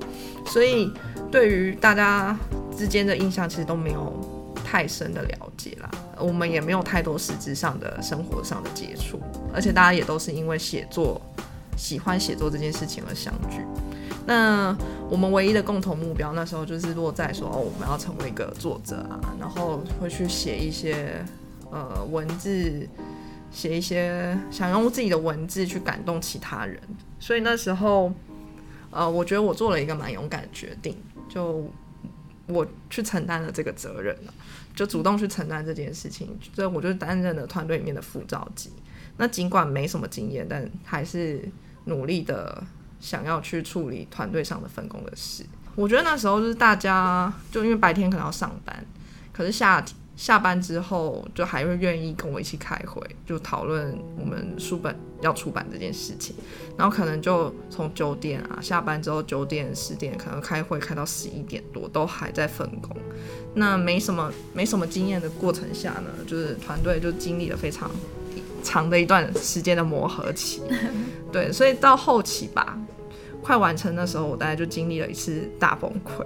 [0.45, 0.93] 所以
[1.32, 2.38] 对于大家
[2.78, 9.19] 之间的印象其实都没有太深的了解啦，我们也没有太多实质上的生活上的接触，
[9.51, 11.19] 而且大家也都是因为写作。
[11.78, 13.58] 喜欢写作这件事情而相聚，
[14.28, 14.76] 那
[15.10, 21.24] 我们唯一的共同目标那时候就是落在说，哦，我们要成为一个作者啊，然后会去写一些
[21.72, 22.88] 呃文字，
[23.52, 26.82] 写一些想用自己的文字去感动其他人。
[27.20, 28.12] 所以那时候，
[28.90, 30.98] 呃，我觉得我做了一个蛮勇敢的决定，
[31.30, 31.70] 就
[32.48, 34.34] 我去承担了这个责任了，
[34.76, 38.72] 就主动去承担这件事情，所以我就担任了团队里面的副召集。
[39.18, 41.48] 那尽管没什么经验，但还是。
[41.88, 42.64] 努力的
[43.06, 48.84] 想要去处理团队上的分工的事，我觉得那时候就是大家就因为白天可能要上班，
[49.32, 56.36] 可是下下班之后就还会愿意跟我一起开会，就讨论我们书本要出版这件事情，
[56.76, 62.98] 然后可能就从九点啊下班之后九点十点可能开会开到十一点多都还在分工，
[63.54, 67.91] 那没什么没什么经验的过程下呢，就是团队就经历了非常。
[68.63, 70.60] 长的一段时间的磨合期，
[71.32, 72.76] 对，所以到后期吧，
[73.46, 76.26] 快完成的时候，我大概就经历了一次大崩溃。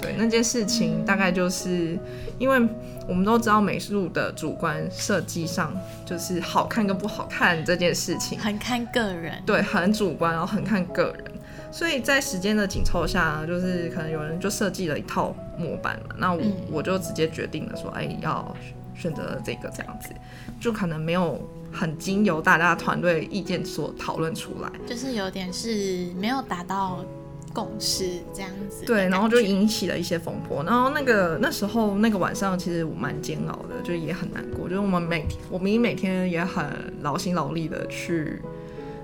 [0.00, 1.96] 对，那件事情大概就是
[2.38, 2.68] 因为
[3.08, 5.72] 我们都知道美术的主观设计上
[6.04, 11.24] 就是好看跟不好看这件事情，很看个人，对，很主观，然后很看个人。
[11.70, 16.42] 所以在时间的紧凑下，就是可能有人就设计了一套模板嘛，那我
[16.72, 18.56] 我就直接决定了说，哎，要
[18.94, 20.10] 选择这个这样子，
[20.58, 21.40] 就可能没有。
[21.70, 27.04] 很经由大家团队意见所讨论出来，就是有点是没有达到
[27.52, 28.84] 共识这样子。
[28.86, 30.64] 对，然后就引起了一些风波。
[30.64, 34.68] 然后那个那时候那个晚上其实我蛮煎熬的，就也很难过。
[34.68, 36.66] 就是我们每天，我们每天也很
[37.00, 38.40] 劳心劳力的去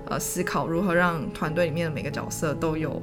[0.09, 3.01] 呃思考如何让团队里面的每个角色都有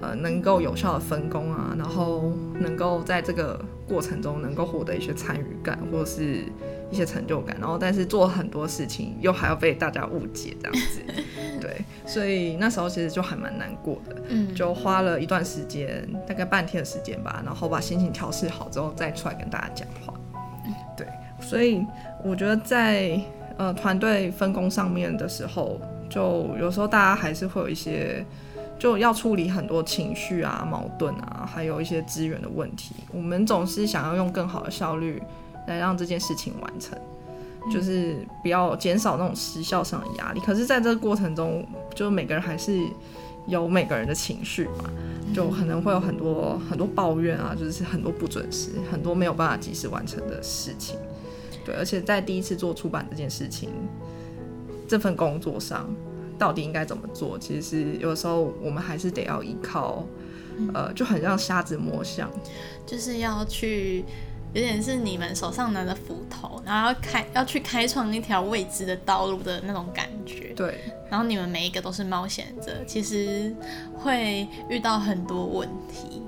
[0.00, 6.44] 呃能够有效的分工啊，然后能够在这个过程中能够获得一些参与感，或者是。
[6.90, 11.00] 一些成就感，然后但是做很多事情又还要被大家误解这样子，
[11.60, 20.14] 对，所以那时候其实就还蛮难过的，嗯，就花了一段时间，大概半天的时间吧，然后把心情调试好之后再出来跟大家讲话，
[20.96, 21.06] 对，
[21.40, 21.84] 所以
[22.22, 23.18] 我觉得在
[23.56, 28.24] 呃团队分工上面的时候，就有时候大家还是会有一些
[28.78, 35.20] 就要处理很多情绪啊、矛盾啊，还有一些资源的问题，我们总是想要用更好的效率。
[35.66, 36.98] 来让这件事情完成，
[37.72, 40.40] 就是不要减少那种时效上的压力。
[40.40, 42.78] 可是，在这个过程中，就每个人还是
[43.46, 44.90] 有每个人的情绪嘛，
[45.34, 50.98] 就可能会有很多很多抱怨啊，就是很多不准时，很多没有办法及时完成的事情。
[51.64, 53.70] 对，而且在第一次做出版这件事情，
[54.86, 55.88] 这份工作上
[56.38, 57.38] 到底应该怎么做？
[57.38, 60.04] 其实有时候我们还是得要依靠，
[60.74, 62.30] 呃，就很像瞎子摸象，
[62.84, 64.04] 就是要去。
[64.54, 70.52] 有点是你们手上拿着斧头，然后要开要去开创一条未知的道路的那种感觉。
[70.54, 70.78] 对。
[71.10, 73.52] 然后你们每一个都是冒险者，其实
[73.94, 76.22] 会遇到很多问题。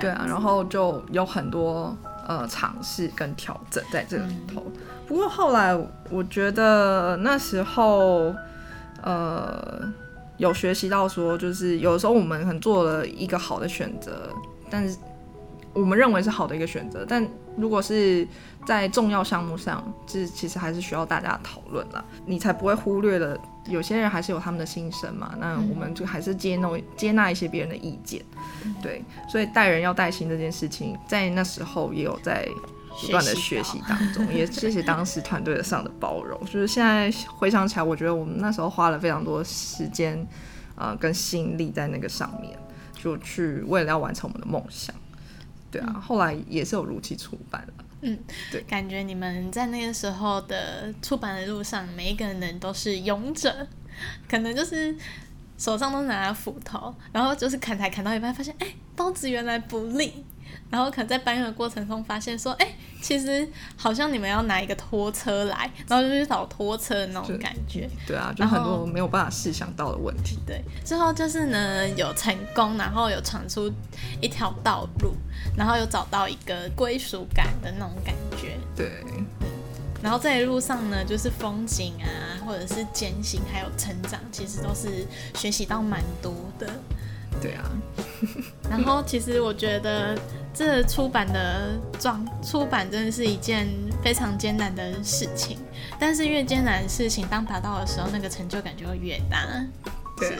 [0.00, 1.96] 对啊，然后就有很多
[2.28, 4.62] 呃尝试跟调整在这里头。
[5.08, 5.76] 不过后来
[6.08, 8.32] 我觉得那时候
[9.02, 9.82] 呃
[10.36, 14.30] 有学习到说，就是有时候我们很做了一个好的选择，
[14.70, 14.96] 但是。
[15.74, 18.26] 我们认为是好的一个选择，但如果是
[18.66, 23.36] 在重要项目上，这其实还是需要大家讨论了，你才不会忽略了
[23.66, 25.34] 有些人还是有他们的心声嘛。
[25.38, 28.22] 那我们就还是接纳接纳一些别人的意见，
[28.82, 29.02] 对。
[29.28, 32.48] 所以带人要带心这件事情，在那时候也有在
[33.00, 36.38] 不断的学习当中，也谢谢当时团队的上的包容。
[36.46, 40.26] 就是现在回想起来，我觉得我们那时候花了非常多时间，
[40.76, 42.58] 呃，跟心力在那个上面，
[42.94, 44.94] 就去为了要完成我们的梦想。
[45.72, 47.84] 对啊，后来也是有如期出版了。
[48.02, 48.18] 嗯，
[48.50, 48.60] 对。
[48.62, 53.66] 感觉你们在那个时候的出版的路上，每一个人都是勇者，
[54.28, 54.94] 可能就是
[55.56, 60.24] 手上都拿着斧头，然后就是砍柴砍到一半，发现哎、刀子原来不利，
[60.70, 62.68] 然后可能在搬运的过程中发现说，哎、
[63.00, 67.88] 其实好像你们要拿一个拖车来，然后就去找拖车的那种感觉。
[68.06, 70.38] 对啊，就很多没有办法试想到的问题。
[70.46, 73.70] 对，之后就是呢有成功，然后有闯出
[74.20, 75.14] 一条道路，
[75.56, 78.58] 然后有找到一个归属感的那种感觉。
[78.74, 78.90] 对，
[80.02, 86.66] 然后这一路上呢，就是风景啊，或者是艰辛，还有成长，其实都是学习到蛮多的。
[87.40, 87.70] 对啊，
[88.68, 90.18] 然后其实我觉得
[90.54, 93.68] 这出版的状出版真的是一件
[94.02, 95.58] 非常艰难的事情，
[95.98, 99.46] 但是越艰难的事情，当达到的时候，那个成就感就会越大。
[100.18, 100.38] 对啊，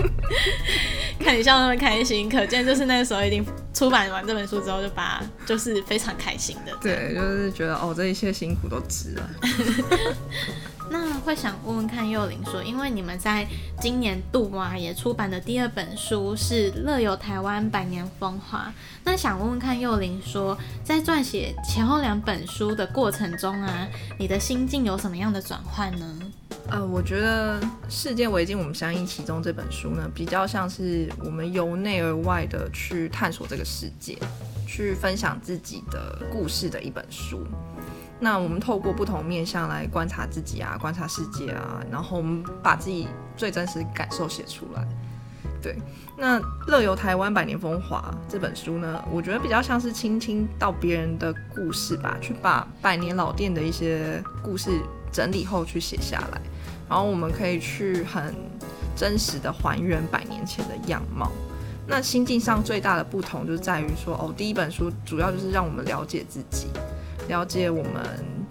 [1.20, 6.72] 看你笑那么开心，可见就是那个时候已经出版完这本书之后，就把就是非常开心的。
[6.80, 9.30] 对，就是觉得哦，这一切辛苦都值了。
[10.90, 13.46] 那会想问问看幼玲说，因为你们在
[13.80, 18.72] 今年度啊也出版的第二本书是《乐游台湾百年风华》，
[19.04, 23.86] 那想问问看幼玲说，在撰写前后两本书的过程中啊，
[24.18, 26.18] 你的心境有什么样的转换呢？
[26.70, 34.18] 呃，我觉得《世界围巾我们相依其中》这本书呢，比较像是我们由内而外的去探索这个世界，
[34.66, 37.46] 去分享自己的故事的一本书。
[38.20, 44.86] 那我们透过不同面向来观察自己啊，观察世界啊，然后我们把自己最真实感受写出来。
[45.60, 45.76] 对，
[46.16, 54.70] 那《乐游台湾百年风华》这本书呢，我觉得比较像是倾听到别人的故事吧，去把百年老店的一些故事
[55.12, 56.40] 整理后去写下来，
[56.88, 58.34] 然后我们可以去很
[58.94, 61.30] 真实的还原百年前的样貌。
[61.88, 66.68] 那心境上最大的不同就在于说，哦，第一本书主要就是让我们了解自己，
[67.28, 68.02] 了解我们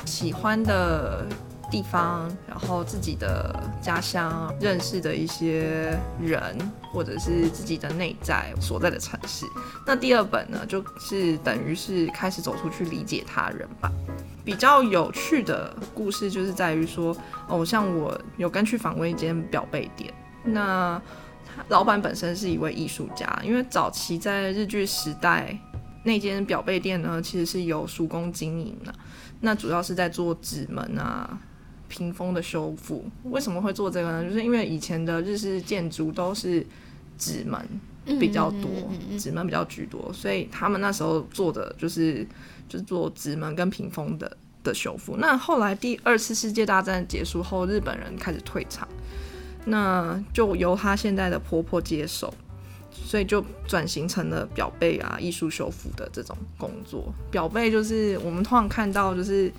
[0.05, 1.25] 喜欢的
[1.69, 6.57] 地方，然后自己的家乡，认识的一些人，
[6.93, 9.45] 或者是自己的内在所在的城市。
[9.85, 13.91] 那第二本呢，就是等于是开始走出去理解他人吧。
[14.45, 17.13] 比较有趣的故事就是在于说，
[17.49, 20.13] 哦，像我有跟去访问一间表贝店，
[20.45, 21.01] 那
[21.67, 25.59] 老板本身是一位艺术家，因为早期在日剧时代，
[26.07, 28.93] 那间表贝店呢，其实是由叔公经营的，
[29.41, 31.37] 那主要是在做纸门啊、
[31.89, 33.05] 屏风的修复。
[33.25, 34.23] 为什么会做这个呢？
[34.23, 36.65] 就是因为以前的日式建筑都是
[37.17, 37.61] 纸门
[38.19, 38.71] 比较多，
[39.19, 42.25] 纸门比较居多，所以他们那时候做的就是
[42.69, 45.17] 就是做纸门跟屏风的的修复。
[45.17, 48.87] 那后来第二次世界大战结束后，日本人开始退场，
[49.65, 52.33] 那就由他现在的婆婆接手。
[53.07, 57.13] 所以就转型成了表背啊、艺术修复的这种工作。
[57.31, 59.49] 表背就是我们通常看到，就是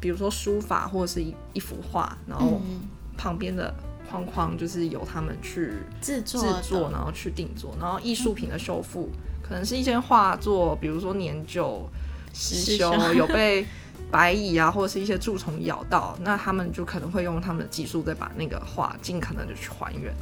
[0.00, 2.80] 比如说书法或者是一一幅画，然后嗯。
[3.20, 3.74] 旁边的
[4.08, 9.10] 框框就是由他们去制作制作，然后去定做，然后艺术品的修复，
[9.42, 11.84] 可能是一些画作，比如说年久，
[12.32, 13.66] 失修 有被
[14.08, 20.14] 白蚁啊或者是一些蛀虫咬到，那他们就可能会用他们的技术再把那个画尽可能的去还原。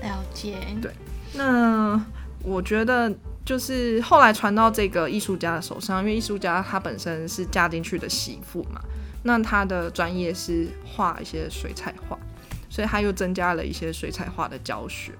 [0.00, 0.92] 了解，对。
[1.32, 2.00] 那
[2.44, 3.12] 我觉得
[3.44, 8.80] 就是后来传到这个艺术家的手上，因为艺术家他本身是嫁进去的媳妇嘛，
[9.22, 12.18] 那他的专业是画一些水彩画，
[12.68, 15.12] 所以他又增加了一些水彩画的教学，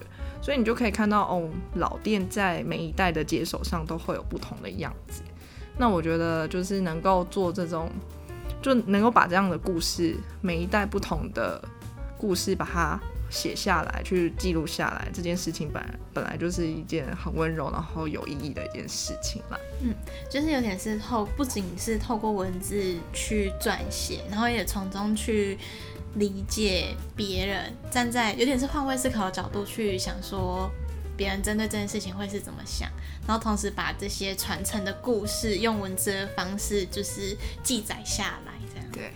[0.43, 5.23] 所以你就可以看到哦，老店在每一代的接手上都会有不同的样子。
[5.77, 7.91] 那我觉得就是能够做这种，
[8.63, 11.63] 就能够把这样的故事，每一代不同的
[12.17, 13.01] 故事，把它
[13.35, 19.59] 写下来，去记录下来，这件事情本来本来就是一件很温柔，然后有意义的一件事情啦。
[20.31, 25.59] 就是有点是透，不仅是透过文字去撰写，然后也从中去
[26.15, 30.71] 理解别人，站在有点是换位思考的角度去想说，
[31.17, 32.89] 别人针对这件事情会是怎么想，
[33.27, 39.11] 然后同时把这些传承的故事用文字的方式就是记载下来，这样对，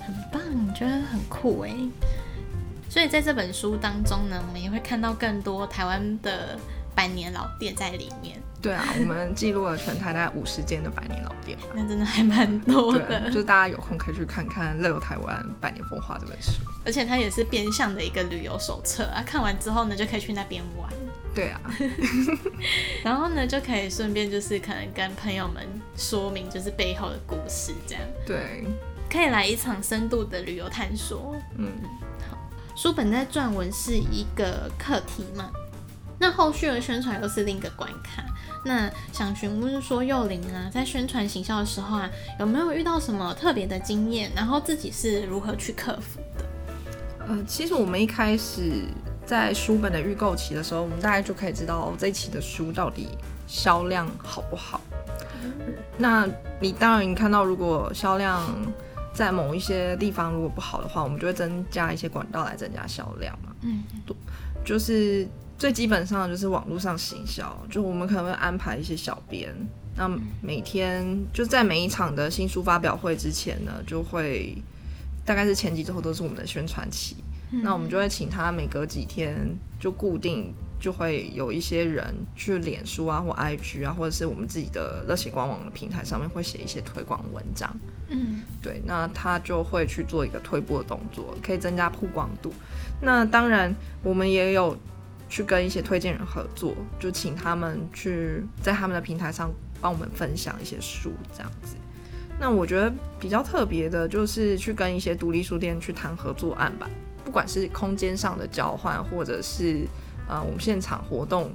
[0.00, 1.72] 很棒，我觉得很酷哎。
[2.90, 6.58] 所以在这本书当中呢，我们也会看到更多台湾的
[6.94, 11.66] 百年老店在里面，对啊，我们记录了全台大概五十间的百年老店吧。
[11.72, 13.30] 那真的还蛮多，的。
[13.30, 16.50] 就是大家有空可以去看看《乐游台湾百年风华》这本书。
[16.84, 20.90] 而且它也是变相的一个旅游手册啊，看完之后呢，就可以去那边玩，
[21.32, 21.60] 对啊，
[23.04, 25.64] 然后呢，就可以顺便就是可能跟朋友们
[25.96, 28.64] 说明就是背后的故事，这样对，
[29.08, 31.36] 可以来一场深度的旅游探索。
[31.56, 31.68] 嗯，
[32.80, 35.50] 书本在撰文是一个课题嘛，
[36.18, 38.24] 那后续的宣传又是另一个关卡。
[38.64, 42.08] 那想询问说，幼林啊，在宣传行销的时候啊，
[42.38, 44.32] 有没有遇到什么特别的经验？
[44.34, 47.28] 然后自己是如何去克服的？
[47.28, 48.86] 呃，其实我们一开始
[49.26, 53.08] 在书本的预购期的时候，我们大概就可以知道这一期的书到底
[53.46, 54.80] 销量好不好。
[55.98, 56.26] 那
[56.58, 58.50] 你当然，你看到如果销量
[59.12, 63.54] 在某一些地方如果不好的话，我们就会增加一些管道来增加销量嘛。
[63.62, 63.82] 嗯，
[64.64, 65.26] 就是
[65.58, 69.54] 最基本上就是网络上行销，就我们可能会安排一些小编，
[69.96, 70.08] 那
[70.40, 74.56] 每天就在每一场的新书发表会之前呢，就会
[75.24, 77.16] 大概是前几周都是我们的宣传期，
[77.50, 79.36] 那我们就会请他每隔几天
[79.78, 80.54] 就固定。
[80.80, 87.70] 就会有一些人去脸书啊，或 IG 啊，或者是我们自己的热血官网的平台上面会写一些推广文章。
[88.08, 92.52] 嗯，对，那他就会去做一个推播的动作，可以增加曝光度。
[93.00, 93.72] 那当然，
[94.02, 94.76] 我们也有
[95.28, 101.76] 去跟一些推荐人合作，就请他们去在他们的平台上帮我们分享一些书，这样子。
[102.40, 106.88] 那我觉得比较特别的就是去跟一些独立书店去谈合作案吧，
[107.22, 109.86] 不管是空间上的交换，或者是。
[110.30, 111.50] 啊，我们现场活动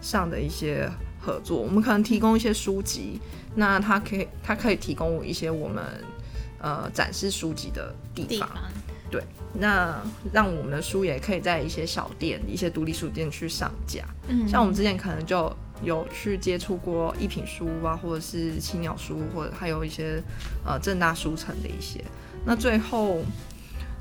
[0.00, 0.90] 上的一些
[1.20, 3.20] 合作，我们可能提供一些书籍，
[3.54, 5.84] 那他可以，他可以提供一些我们
[6.60, 8.50] 呃展示书籍的地方，
[9.08, 9.22] 对，
[9.54, 9.96] 那
[10.32, 14.04] 让我们的书也可以在一些小店、一些独立书店去上架。
[14.26, 20.20] 嗯，像我们之前可能就有去接触过一品书啊，或者是青鸟书，或者还有一些
[20.66, 22.02] 呃正大书城的一些，
[22.44, 23.22] 那最后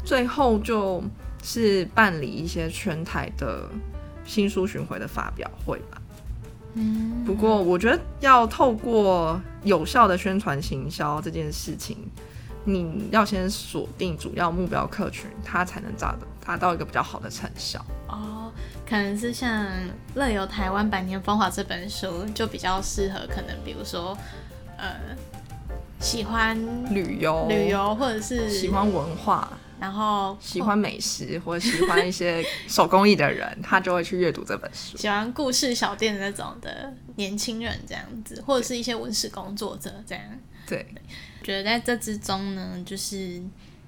[0.03, 1.03] 最后就
[1.43, 3.69] 是办理一些全台的。
[4.27, 5.99] 新书巡回的发表会吧，
[6.75, 11.97] 嗯，不过我觉得要透过有效的宣传行销这件事情，
[12.65, 16.15] 你要先锁定主要目标客群，它才能达
[16.45, 17.83] 达到一个比较好的成效。
[18.09, 18.51] 哦，
[18.87, 19.65] 可能是像
[20.15, 24.15] 《乐游台湾百年风华》这本书就比较适合，可能比如说，
[24.77, 24.95] 呃，
[25.99, 26.57] 喜欢
[26.93, 29.51] 旅游、旅游或者是喜欢文化。
[29.79, 34.97] 然后喜欢美食或者喜欢一些手工艺的人，他就会去阅读这本书。
[34.97, 40.23] 喜欢故事小店那种的年轻人这样子，或者是一些文史工作者这样。
[40.65, 40.85] 对，
[41.43, 43.41] 觉得在这之中呢，就是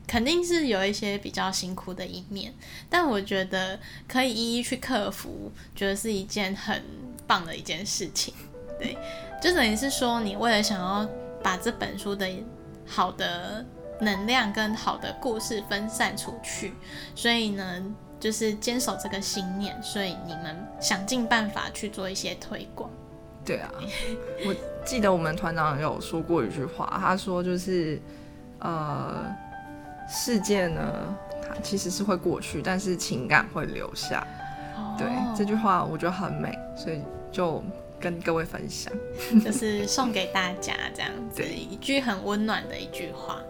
[0.08, 2.54] 肯定是有一些比较辛苦的一面，
[2.90, 6.84] 但我觉得可以一一去克服，觉得是一件很
[7.26, 8.34] 棒的一件事情。
[8.80, 8.96] 对，
[9.42, 11.10] 就等于是说，你为了想要
[11.42, 12.28] 把这本书的
[12.86, 13.66] 好的。
[14.02, 16.74] 能量跟好的故事分散出去，
[17.16, 17.84] 所以呢，
[18.20, 22.90] 就是坚守这个信念，所以你们想尽办法去做一些推广。
[23.46, 23.72] 对啊，
[24.46, 28.00] 我记得我们团长有说过一句话，他说就是
[28.60, 29.26] 呃，
[30.08, 34.26] 事件呢，它其实是会过去，但是情感会留下。
[34.98, 37.64] 对，这句话我觉得很美，所以就
[38.00, 38.94] 跟各位分享，
[39.44, 43.42] 就是送给大家这样子一句很温暖的一句话。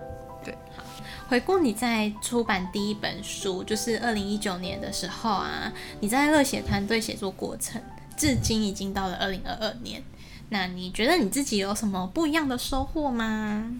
[0.43, 0.83] 对，好，
[1.27, 7.81] 回顾你在出版第一本书，就是二零一九年的时候啊，你在热血团队写作过程，
[8.15, 10.01] 至今已经到了二零二二年，
[10.49, 13.71] 那你觉得你自己有什么不一样的收获吗？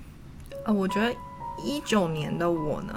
[0.66, 1.16] 呃，我觉得
[1.64, 2.94] 一九年的我呢，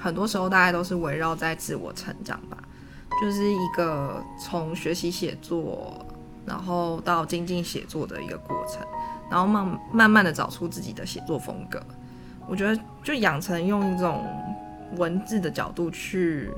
[0.00, 2.56] 很多时候大概都是围绕在自我成长吧，
[3.20, 6.06] 就是一个从学习写作，
[6.46, 8.80] 然后到精进写作的一个过程，
[9.28, 11.84] 然后慢慢慢的找出自己的写作风格。
[12.48, 14.24] 我觉得就养成用一种
[14.96, 16.50] 文字的角度去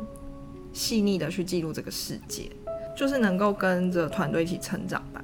[0.72, 2.50] 细腻的去记录这个世界，
[2.96, 5.22] 就是能够跟着团队一起成长吧。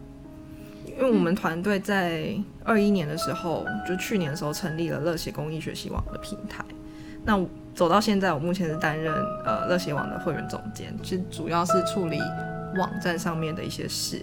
[0.86, 2.34] 因为我们团队在
[2.64, 6.64] 二一年的时候，就去年的时候成立了乐协公益学习网的平台。
[7.24, 7.42] 那
[7.74, 9.12] 走到现在，我目前是担任
[9.44, 12.18] 呃乐协网的会员总监，其实主要是处理
[12.76, 14.22] 网站上面的一些事。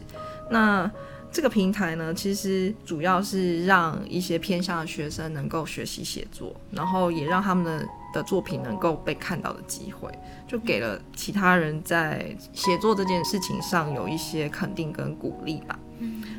[0.50, 0.90] 那
[1.32, 10.12] 这个平台呢，其实主要是让一些偏向的学生能够学习写作，然后也让他们的的作品能够被看到的机会，
[10.48, 15.78] 就给了其他人在写作这件事情上有一些肯定跟鼓励吧。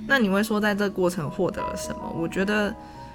[0.09, 2.13] 那你会说在这过程获得了什么？
[2.19, 2.75] 我觉得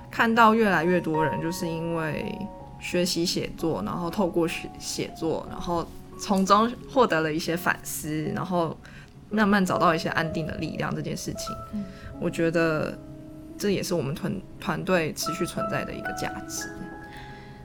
[0.10, 2.34] 看到越来越多人就是因为
[2.80, 5.86] 学习写作，然后透过写写作，然后
[6.18, 8.76] 从中获得了一些反思，然后。
[9.36, 11.56] 慢慢找到一些安定的力量，这件事情，
[12.22, 12.98] 我觉得
[13.58, 16.70] 这也是我们团团队持续存在的一个价值。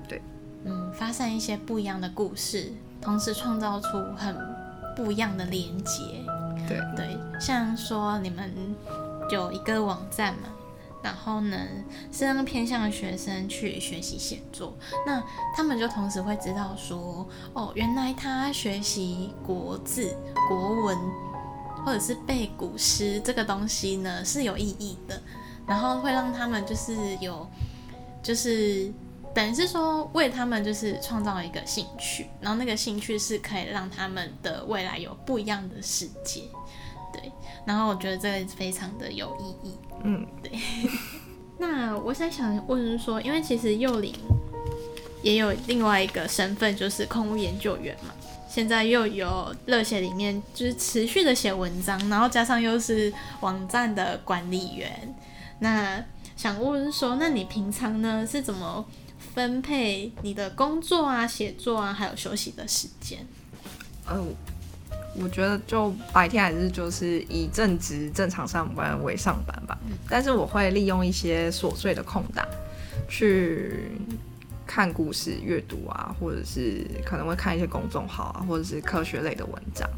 [0.08, 0.20] 对，
[0.64, 4.36] 嗯，发散一些不一样的故事，同时创造出很
[4.96, 6.02] 不一样的连接。
[6.68, 8.52] 对对，像说你们
[9.30, 10.48] 有一个网站嘛，
[11.02, 11.56] 然后呢
[12.12, 15.22] 是让偏向学生去学习写作，那
[15.56, 20.16] 他们就同时会知道说，哦，原来他学习国字、
[20.48, 20.98] 国文。
[21.84, 25.20] 或者是背古诗这个东西呢是有意义的，
[25.66, 27.46] 然后会让他们就是有，
[28.22, 28.92] 就是
[29.34, 36.42] 等于是说为他们就是创造一个兴趣，然后那个兴趣是可以让他们的未来有不一样的世界，
[37.12, 37.32] 对，
[37.64, 39.74] 然后我觉得这个非常的有意义，
[40.04, 40.52] 嗯，对。
[41.58, 44.14] 那我在想问说，因为其实幼龄
[45.22, 48.14] 也有另外一个身份，就是空屋研究员嘛。
[48.52, 55.14] 现在又有热血里面就是持续的写文章，然后加上又是网站的管理员。
[55.60, 56.04] 那
[56.36, 58.84] 想问说，那你平常呢是怎么
[59.34, 63.24] 分配你的工作啊、写作啊，还有休息的时间？
[64.04, 64.20] 呃，
[65.14, 69.78] 我觉得就白天还是就是以正职正常上班为上班吧，
[70.08, 72.44] 但是我会利用一些琐碎的空档
[73.08, 73.92] 去。
[74.70, 79.90] 看故事、阅读啊，或者是可能会看一些公众号啊，或者是科学类的文章。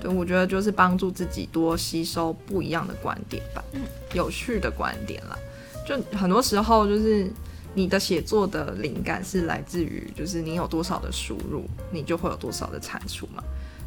[0.00, 3.82] 对，我觉得就是帮助自己多吸收不一样的观点吧，嗯
[4.14, 5.38] 有趣的观点啦。
[5.86, 7.30] 就很多时候，就是
[7.74, 13.44] 你的写作的灵感是来自于，就是你有多少的输入，你就会有多少的产出嘛。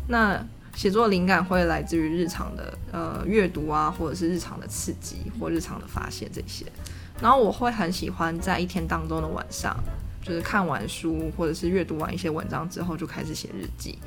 [0.07, 0.39] 那
[0.75, 6.63] 写作灵感会来自于日常的呃阅读啊，或者是日常的刺激或日常的发现这些。
[7.19, 9.75] 然后我会很喜欢在一天当中的晚上。
[10.27, 13.97] 就是看完书或者是阅读完一些文章之后，就开始写日记。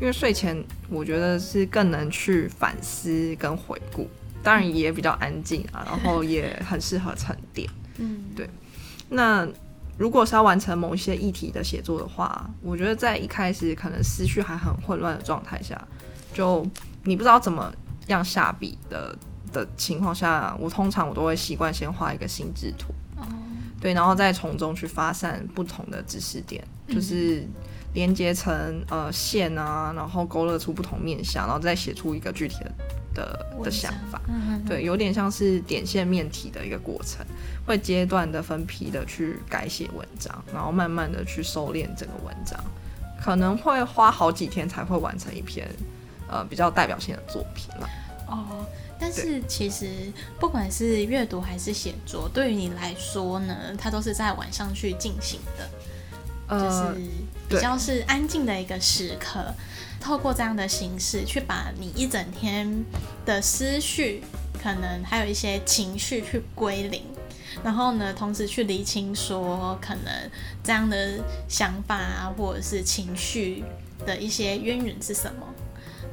[0.00, 4.08] 因为睡前我觉得是更能去反思跟回顾，
[4.42, 7.68] 当然也比较安静啊，然后也很适合沉淀。
[7.98, 8.48] 嗯，对。
[9.08, 9.46] 那
[9.96, 15.80] 如果是要完成某一些议题的写作的话，我觉得在一开始可能思绪还很混乱的状态下，
[16.32, 16.66] 就
[17.04, 17.72] 你不知道怎么
[18.08, 19.16] 样下笔的
[19.52, 22.92] 的情况下，我通常我都会习惯先画一个心智图。
[23.84, 27.46] 对，然后再从中去发散不同的知识点，就是
[27.92, 32.72] 连接成呃线啊，然后勾勒出不同面相，然后再写出一个具体的
[33.12, 34.18] 的的想法。
[34.66, 37.26] 对，有点像是点线面体的一个过程，
[37.66, 42.58] 会阶段的分批的去改写文章，然后慢慢的去收敛整个文章，
[43.22, 45.68] 可能会花好几天才会完成一篇
[46.26, 47.88] 呃比较代表性的作品了。
[48.28, 48.64] 哦。
[48.98, 57.10] 但是其实不管是阅读还是写作，对于你来说呢，它都是在晚上去进行的，就是
[57.48, 59.52] 比较是安静的一个时刻。
[60.00, 62.84] 透过这样的形式去把你一整天
[63.24, 64.22] 的思绪，
[64.62, 67.02] 可能还有一些情绪去归零，
[67.62, 70.30] 然后呢，同时去厘清说可能
[70.62, 71.18] 这样的
[71.48, 73.64] 想法啊，或者是情绪
[74.04, 75.46] 的一些渊源是什么。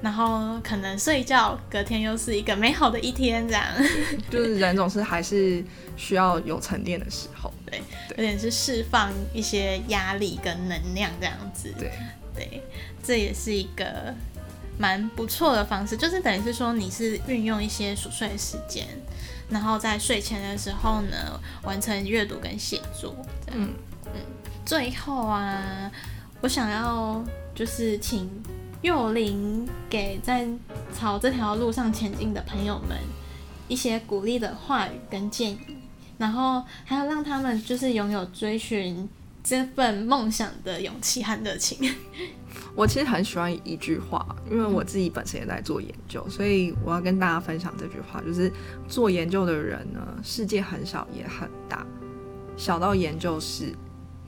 [0.01, 3.63] 然后可能睡觉，隔天又是一个美好的一天，这样。
[4.31, 5.63] 就是人总是还是
[5.95, 7.79] 需要有沉淀的时候，对，
[8.09, 11.71] 有点是释放一些压力跟能量这样子。
[11.77, 11.91] 对，
[12.33, 12.63] 对，
[13.03, 14.13] 这也是一个
[14.79, 18.87] 蛮不错的方式，就是等于是说你是运用一些熟睡的时间，
[19.49, 23.15] 然后在睡前的时候呢，完成阅读跟写作。
[23.51, 23.69] 嗯
[24.07, 24.21] 嗯。
[24.65, 25.91] 最后啊，
[26.41, 27.23] 我想要
[27.53, 28.27] 就是请。
[28.81, 30.47] 幼龄给在
[30.93, 32.97] 朝这条路上前进的朋友们
[33.67, 35.77] 一些鼓励的话语跟建议，
[36.17, 39.07] 然后还要让他们就是拥有追寻
[39.43, 41.93] 这份梦想的勇气和热情。
[42.75, 48.51] 我其实很喜欢一句话，因为我自己本身也在做研究，所以我要跟大家分享这句话，就是
[48.87, 51.85] 做研究的人呢，世界很小也很大，
[52.57, 53.73] 小到研究室，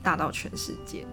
[0.02, 1.04] 大到全世界。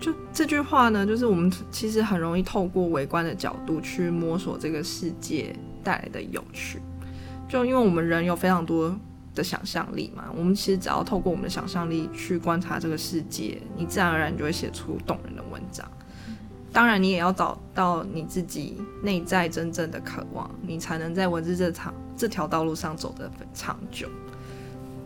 [0.00, 6.80] 就这句话呢，就是我们其实很容易透过围观的角度去摸索这个世界带来的有趣。
[7.48, 8.98] 就因为我们人有非常多
[9.34, 15.86] 的想象力嘛，我们其实只要透过我们的想象力去观察这个世界，你自然而然就会写出动人的文章。
[16.72, 24.08] 当然，你也要找到你自己内在真正的渴望，你才能在文字这场这条道路上走得长久。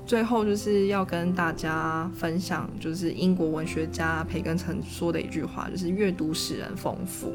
[0.06, 7.32] 最后就是要跟大家分享，就是英国文学家培根曾说的一句话，就是阅读使人丰富，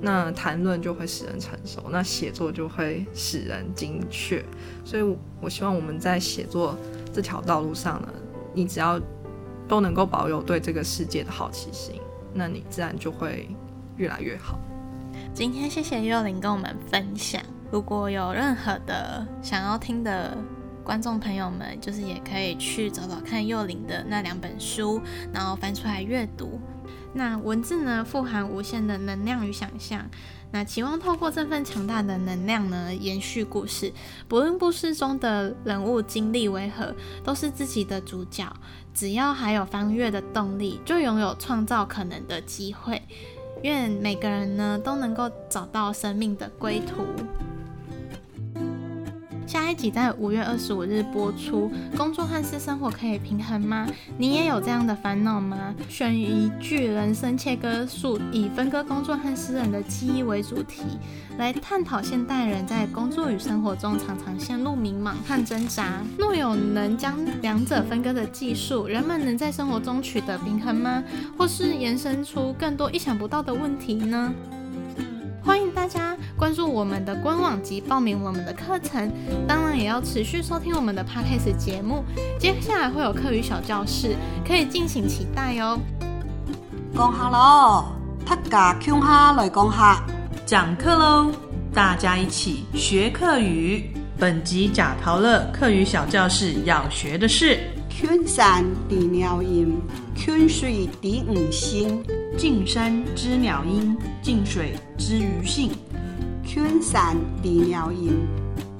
[0.00, 4.42] 那谈论就会使人成熟，那写作就会使人精确。
[4.82, 6.74] 所以，我希望我们在写作
[7.12, 8.08] 这条道路上呢，
[8.54, 8.98] 你只要
[9.68, 12.00] 都能够保有对这个世界的好奇心，
[12.32, 13.46] 那你自然就会
[13.98, 14.58] 越来越好。
[15.34, 20.34] 今天谢谢幽灵跟我们分享，如果有任何的想要听的。
[20.86, 25.00] 观众朋友们，就是也可以去找找看幼龄的那两本书，
[25.34, 26.60] 然后翻出来阅读。
[27.12, 30.08] 那文字呢，富含无限的能量与想象。
[30.52, 33.92] 那期望透过这份强大的能量呢，延续故事。
[34.28, 38.46] 不论故事中的人物经历为何，都是自己的主角。
[38.94, 43.02] 只要还有翻阅的动力，就拥有创造可能的机会。
[43.62, 47.04] 愿每个人呢，都能够找到生命的归途。
[49.46, 51.70] 下一集在五月二十五日播出。
[51.96, 53.86] 工作和私生活可以平衡吗？
[54.18, 55.72] 你也有这样的烦恼吗？
[55.88, 60.82] 选一句人生切割术，以分割工作和私人的记忆为主题，
[61.38, 66.02] 来探讨现代人在工作与生活中常常陷入迷茫和挣扎。
[66.18, 71.04] 若有能将两者分割的技术，人们能在生活中取得平衡吗？
[71.38, 74.34] 或是延伸出更多意想不到的问题呢？
[75.46, 79.08] 欢迎大家关注我们的官网及报名我们的课程，
[79.46, 82.04] 当然也要持续收听我们的 podcast 节目。
[82.36, 85.78] 接下来会有课余小教室，可以敬请期待哦。
[86.92, 87.84] 讲下喽，
[88.26, 90.04] 大家听下来讲下，
[90.44, 91.30] 讲课喽！
[91.72, 93.88] 大家一起学课语。
[94.18, 97.60] 本集贾陶乐课余小教室要学的是：
[97.98, 99.74] 群山知鸟音，
[100.14, 102.04] 群水知鱼性。
[102.36, 105.70] 近山知鸟音，近水知鱼性。
[106.44, 108.12] 群山知鸟音，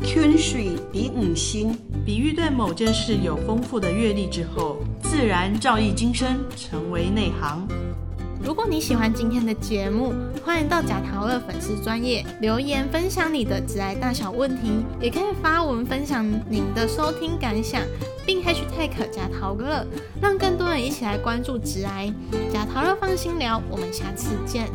[0.05, 1.75] 群水知鱼性。
[2.05, 7.67] 比喻对某件事有丰富的阅历之后，自然造诣精深，成为内行。
[8.43, 10.15] 如果你喜欢今天的节目，
[10.45, 17.83] 欢迎到贾桃乐粉丝专业留言分享你的直癌大小问题，也可以发文分享您的收听感想，
[18.25, 19.85] 并 #hashtag 贾陶乐，
[20.21, 22.13] 让更多人一起来关注直癌。
[22.53, 24.69] 贾桃乐放心聊，我们下次见。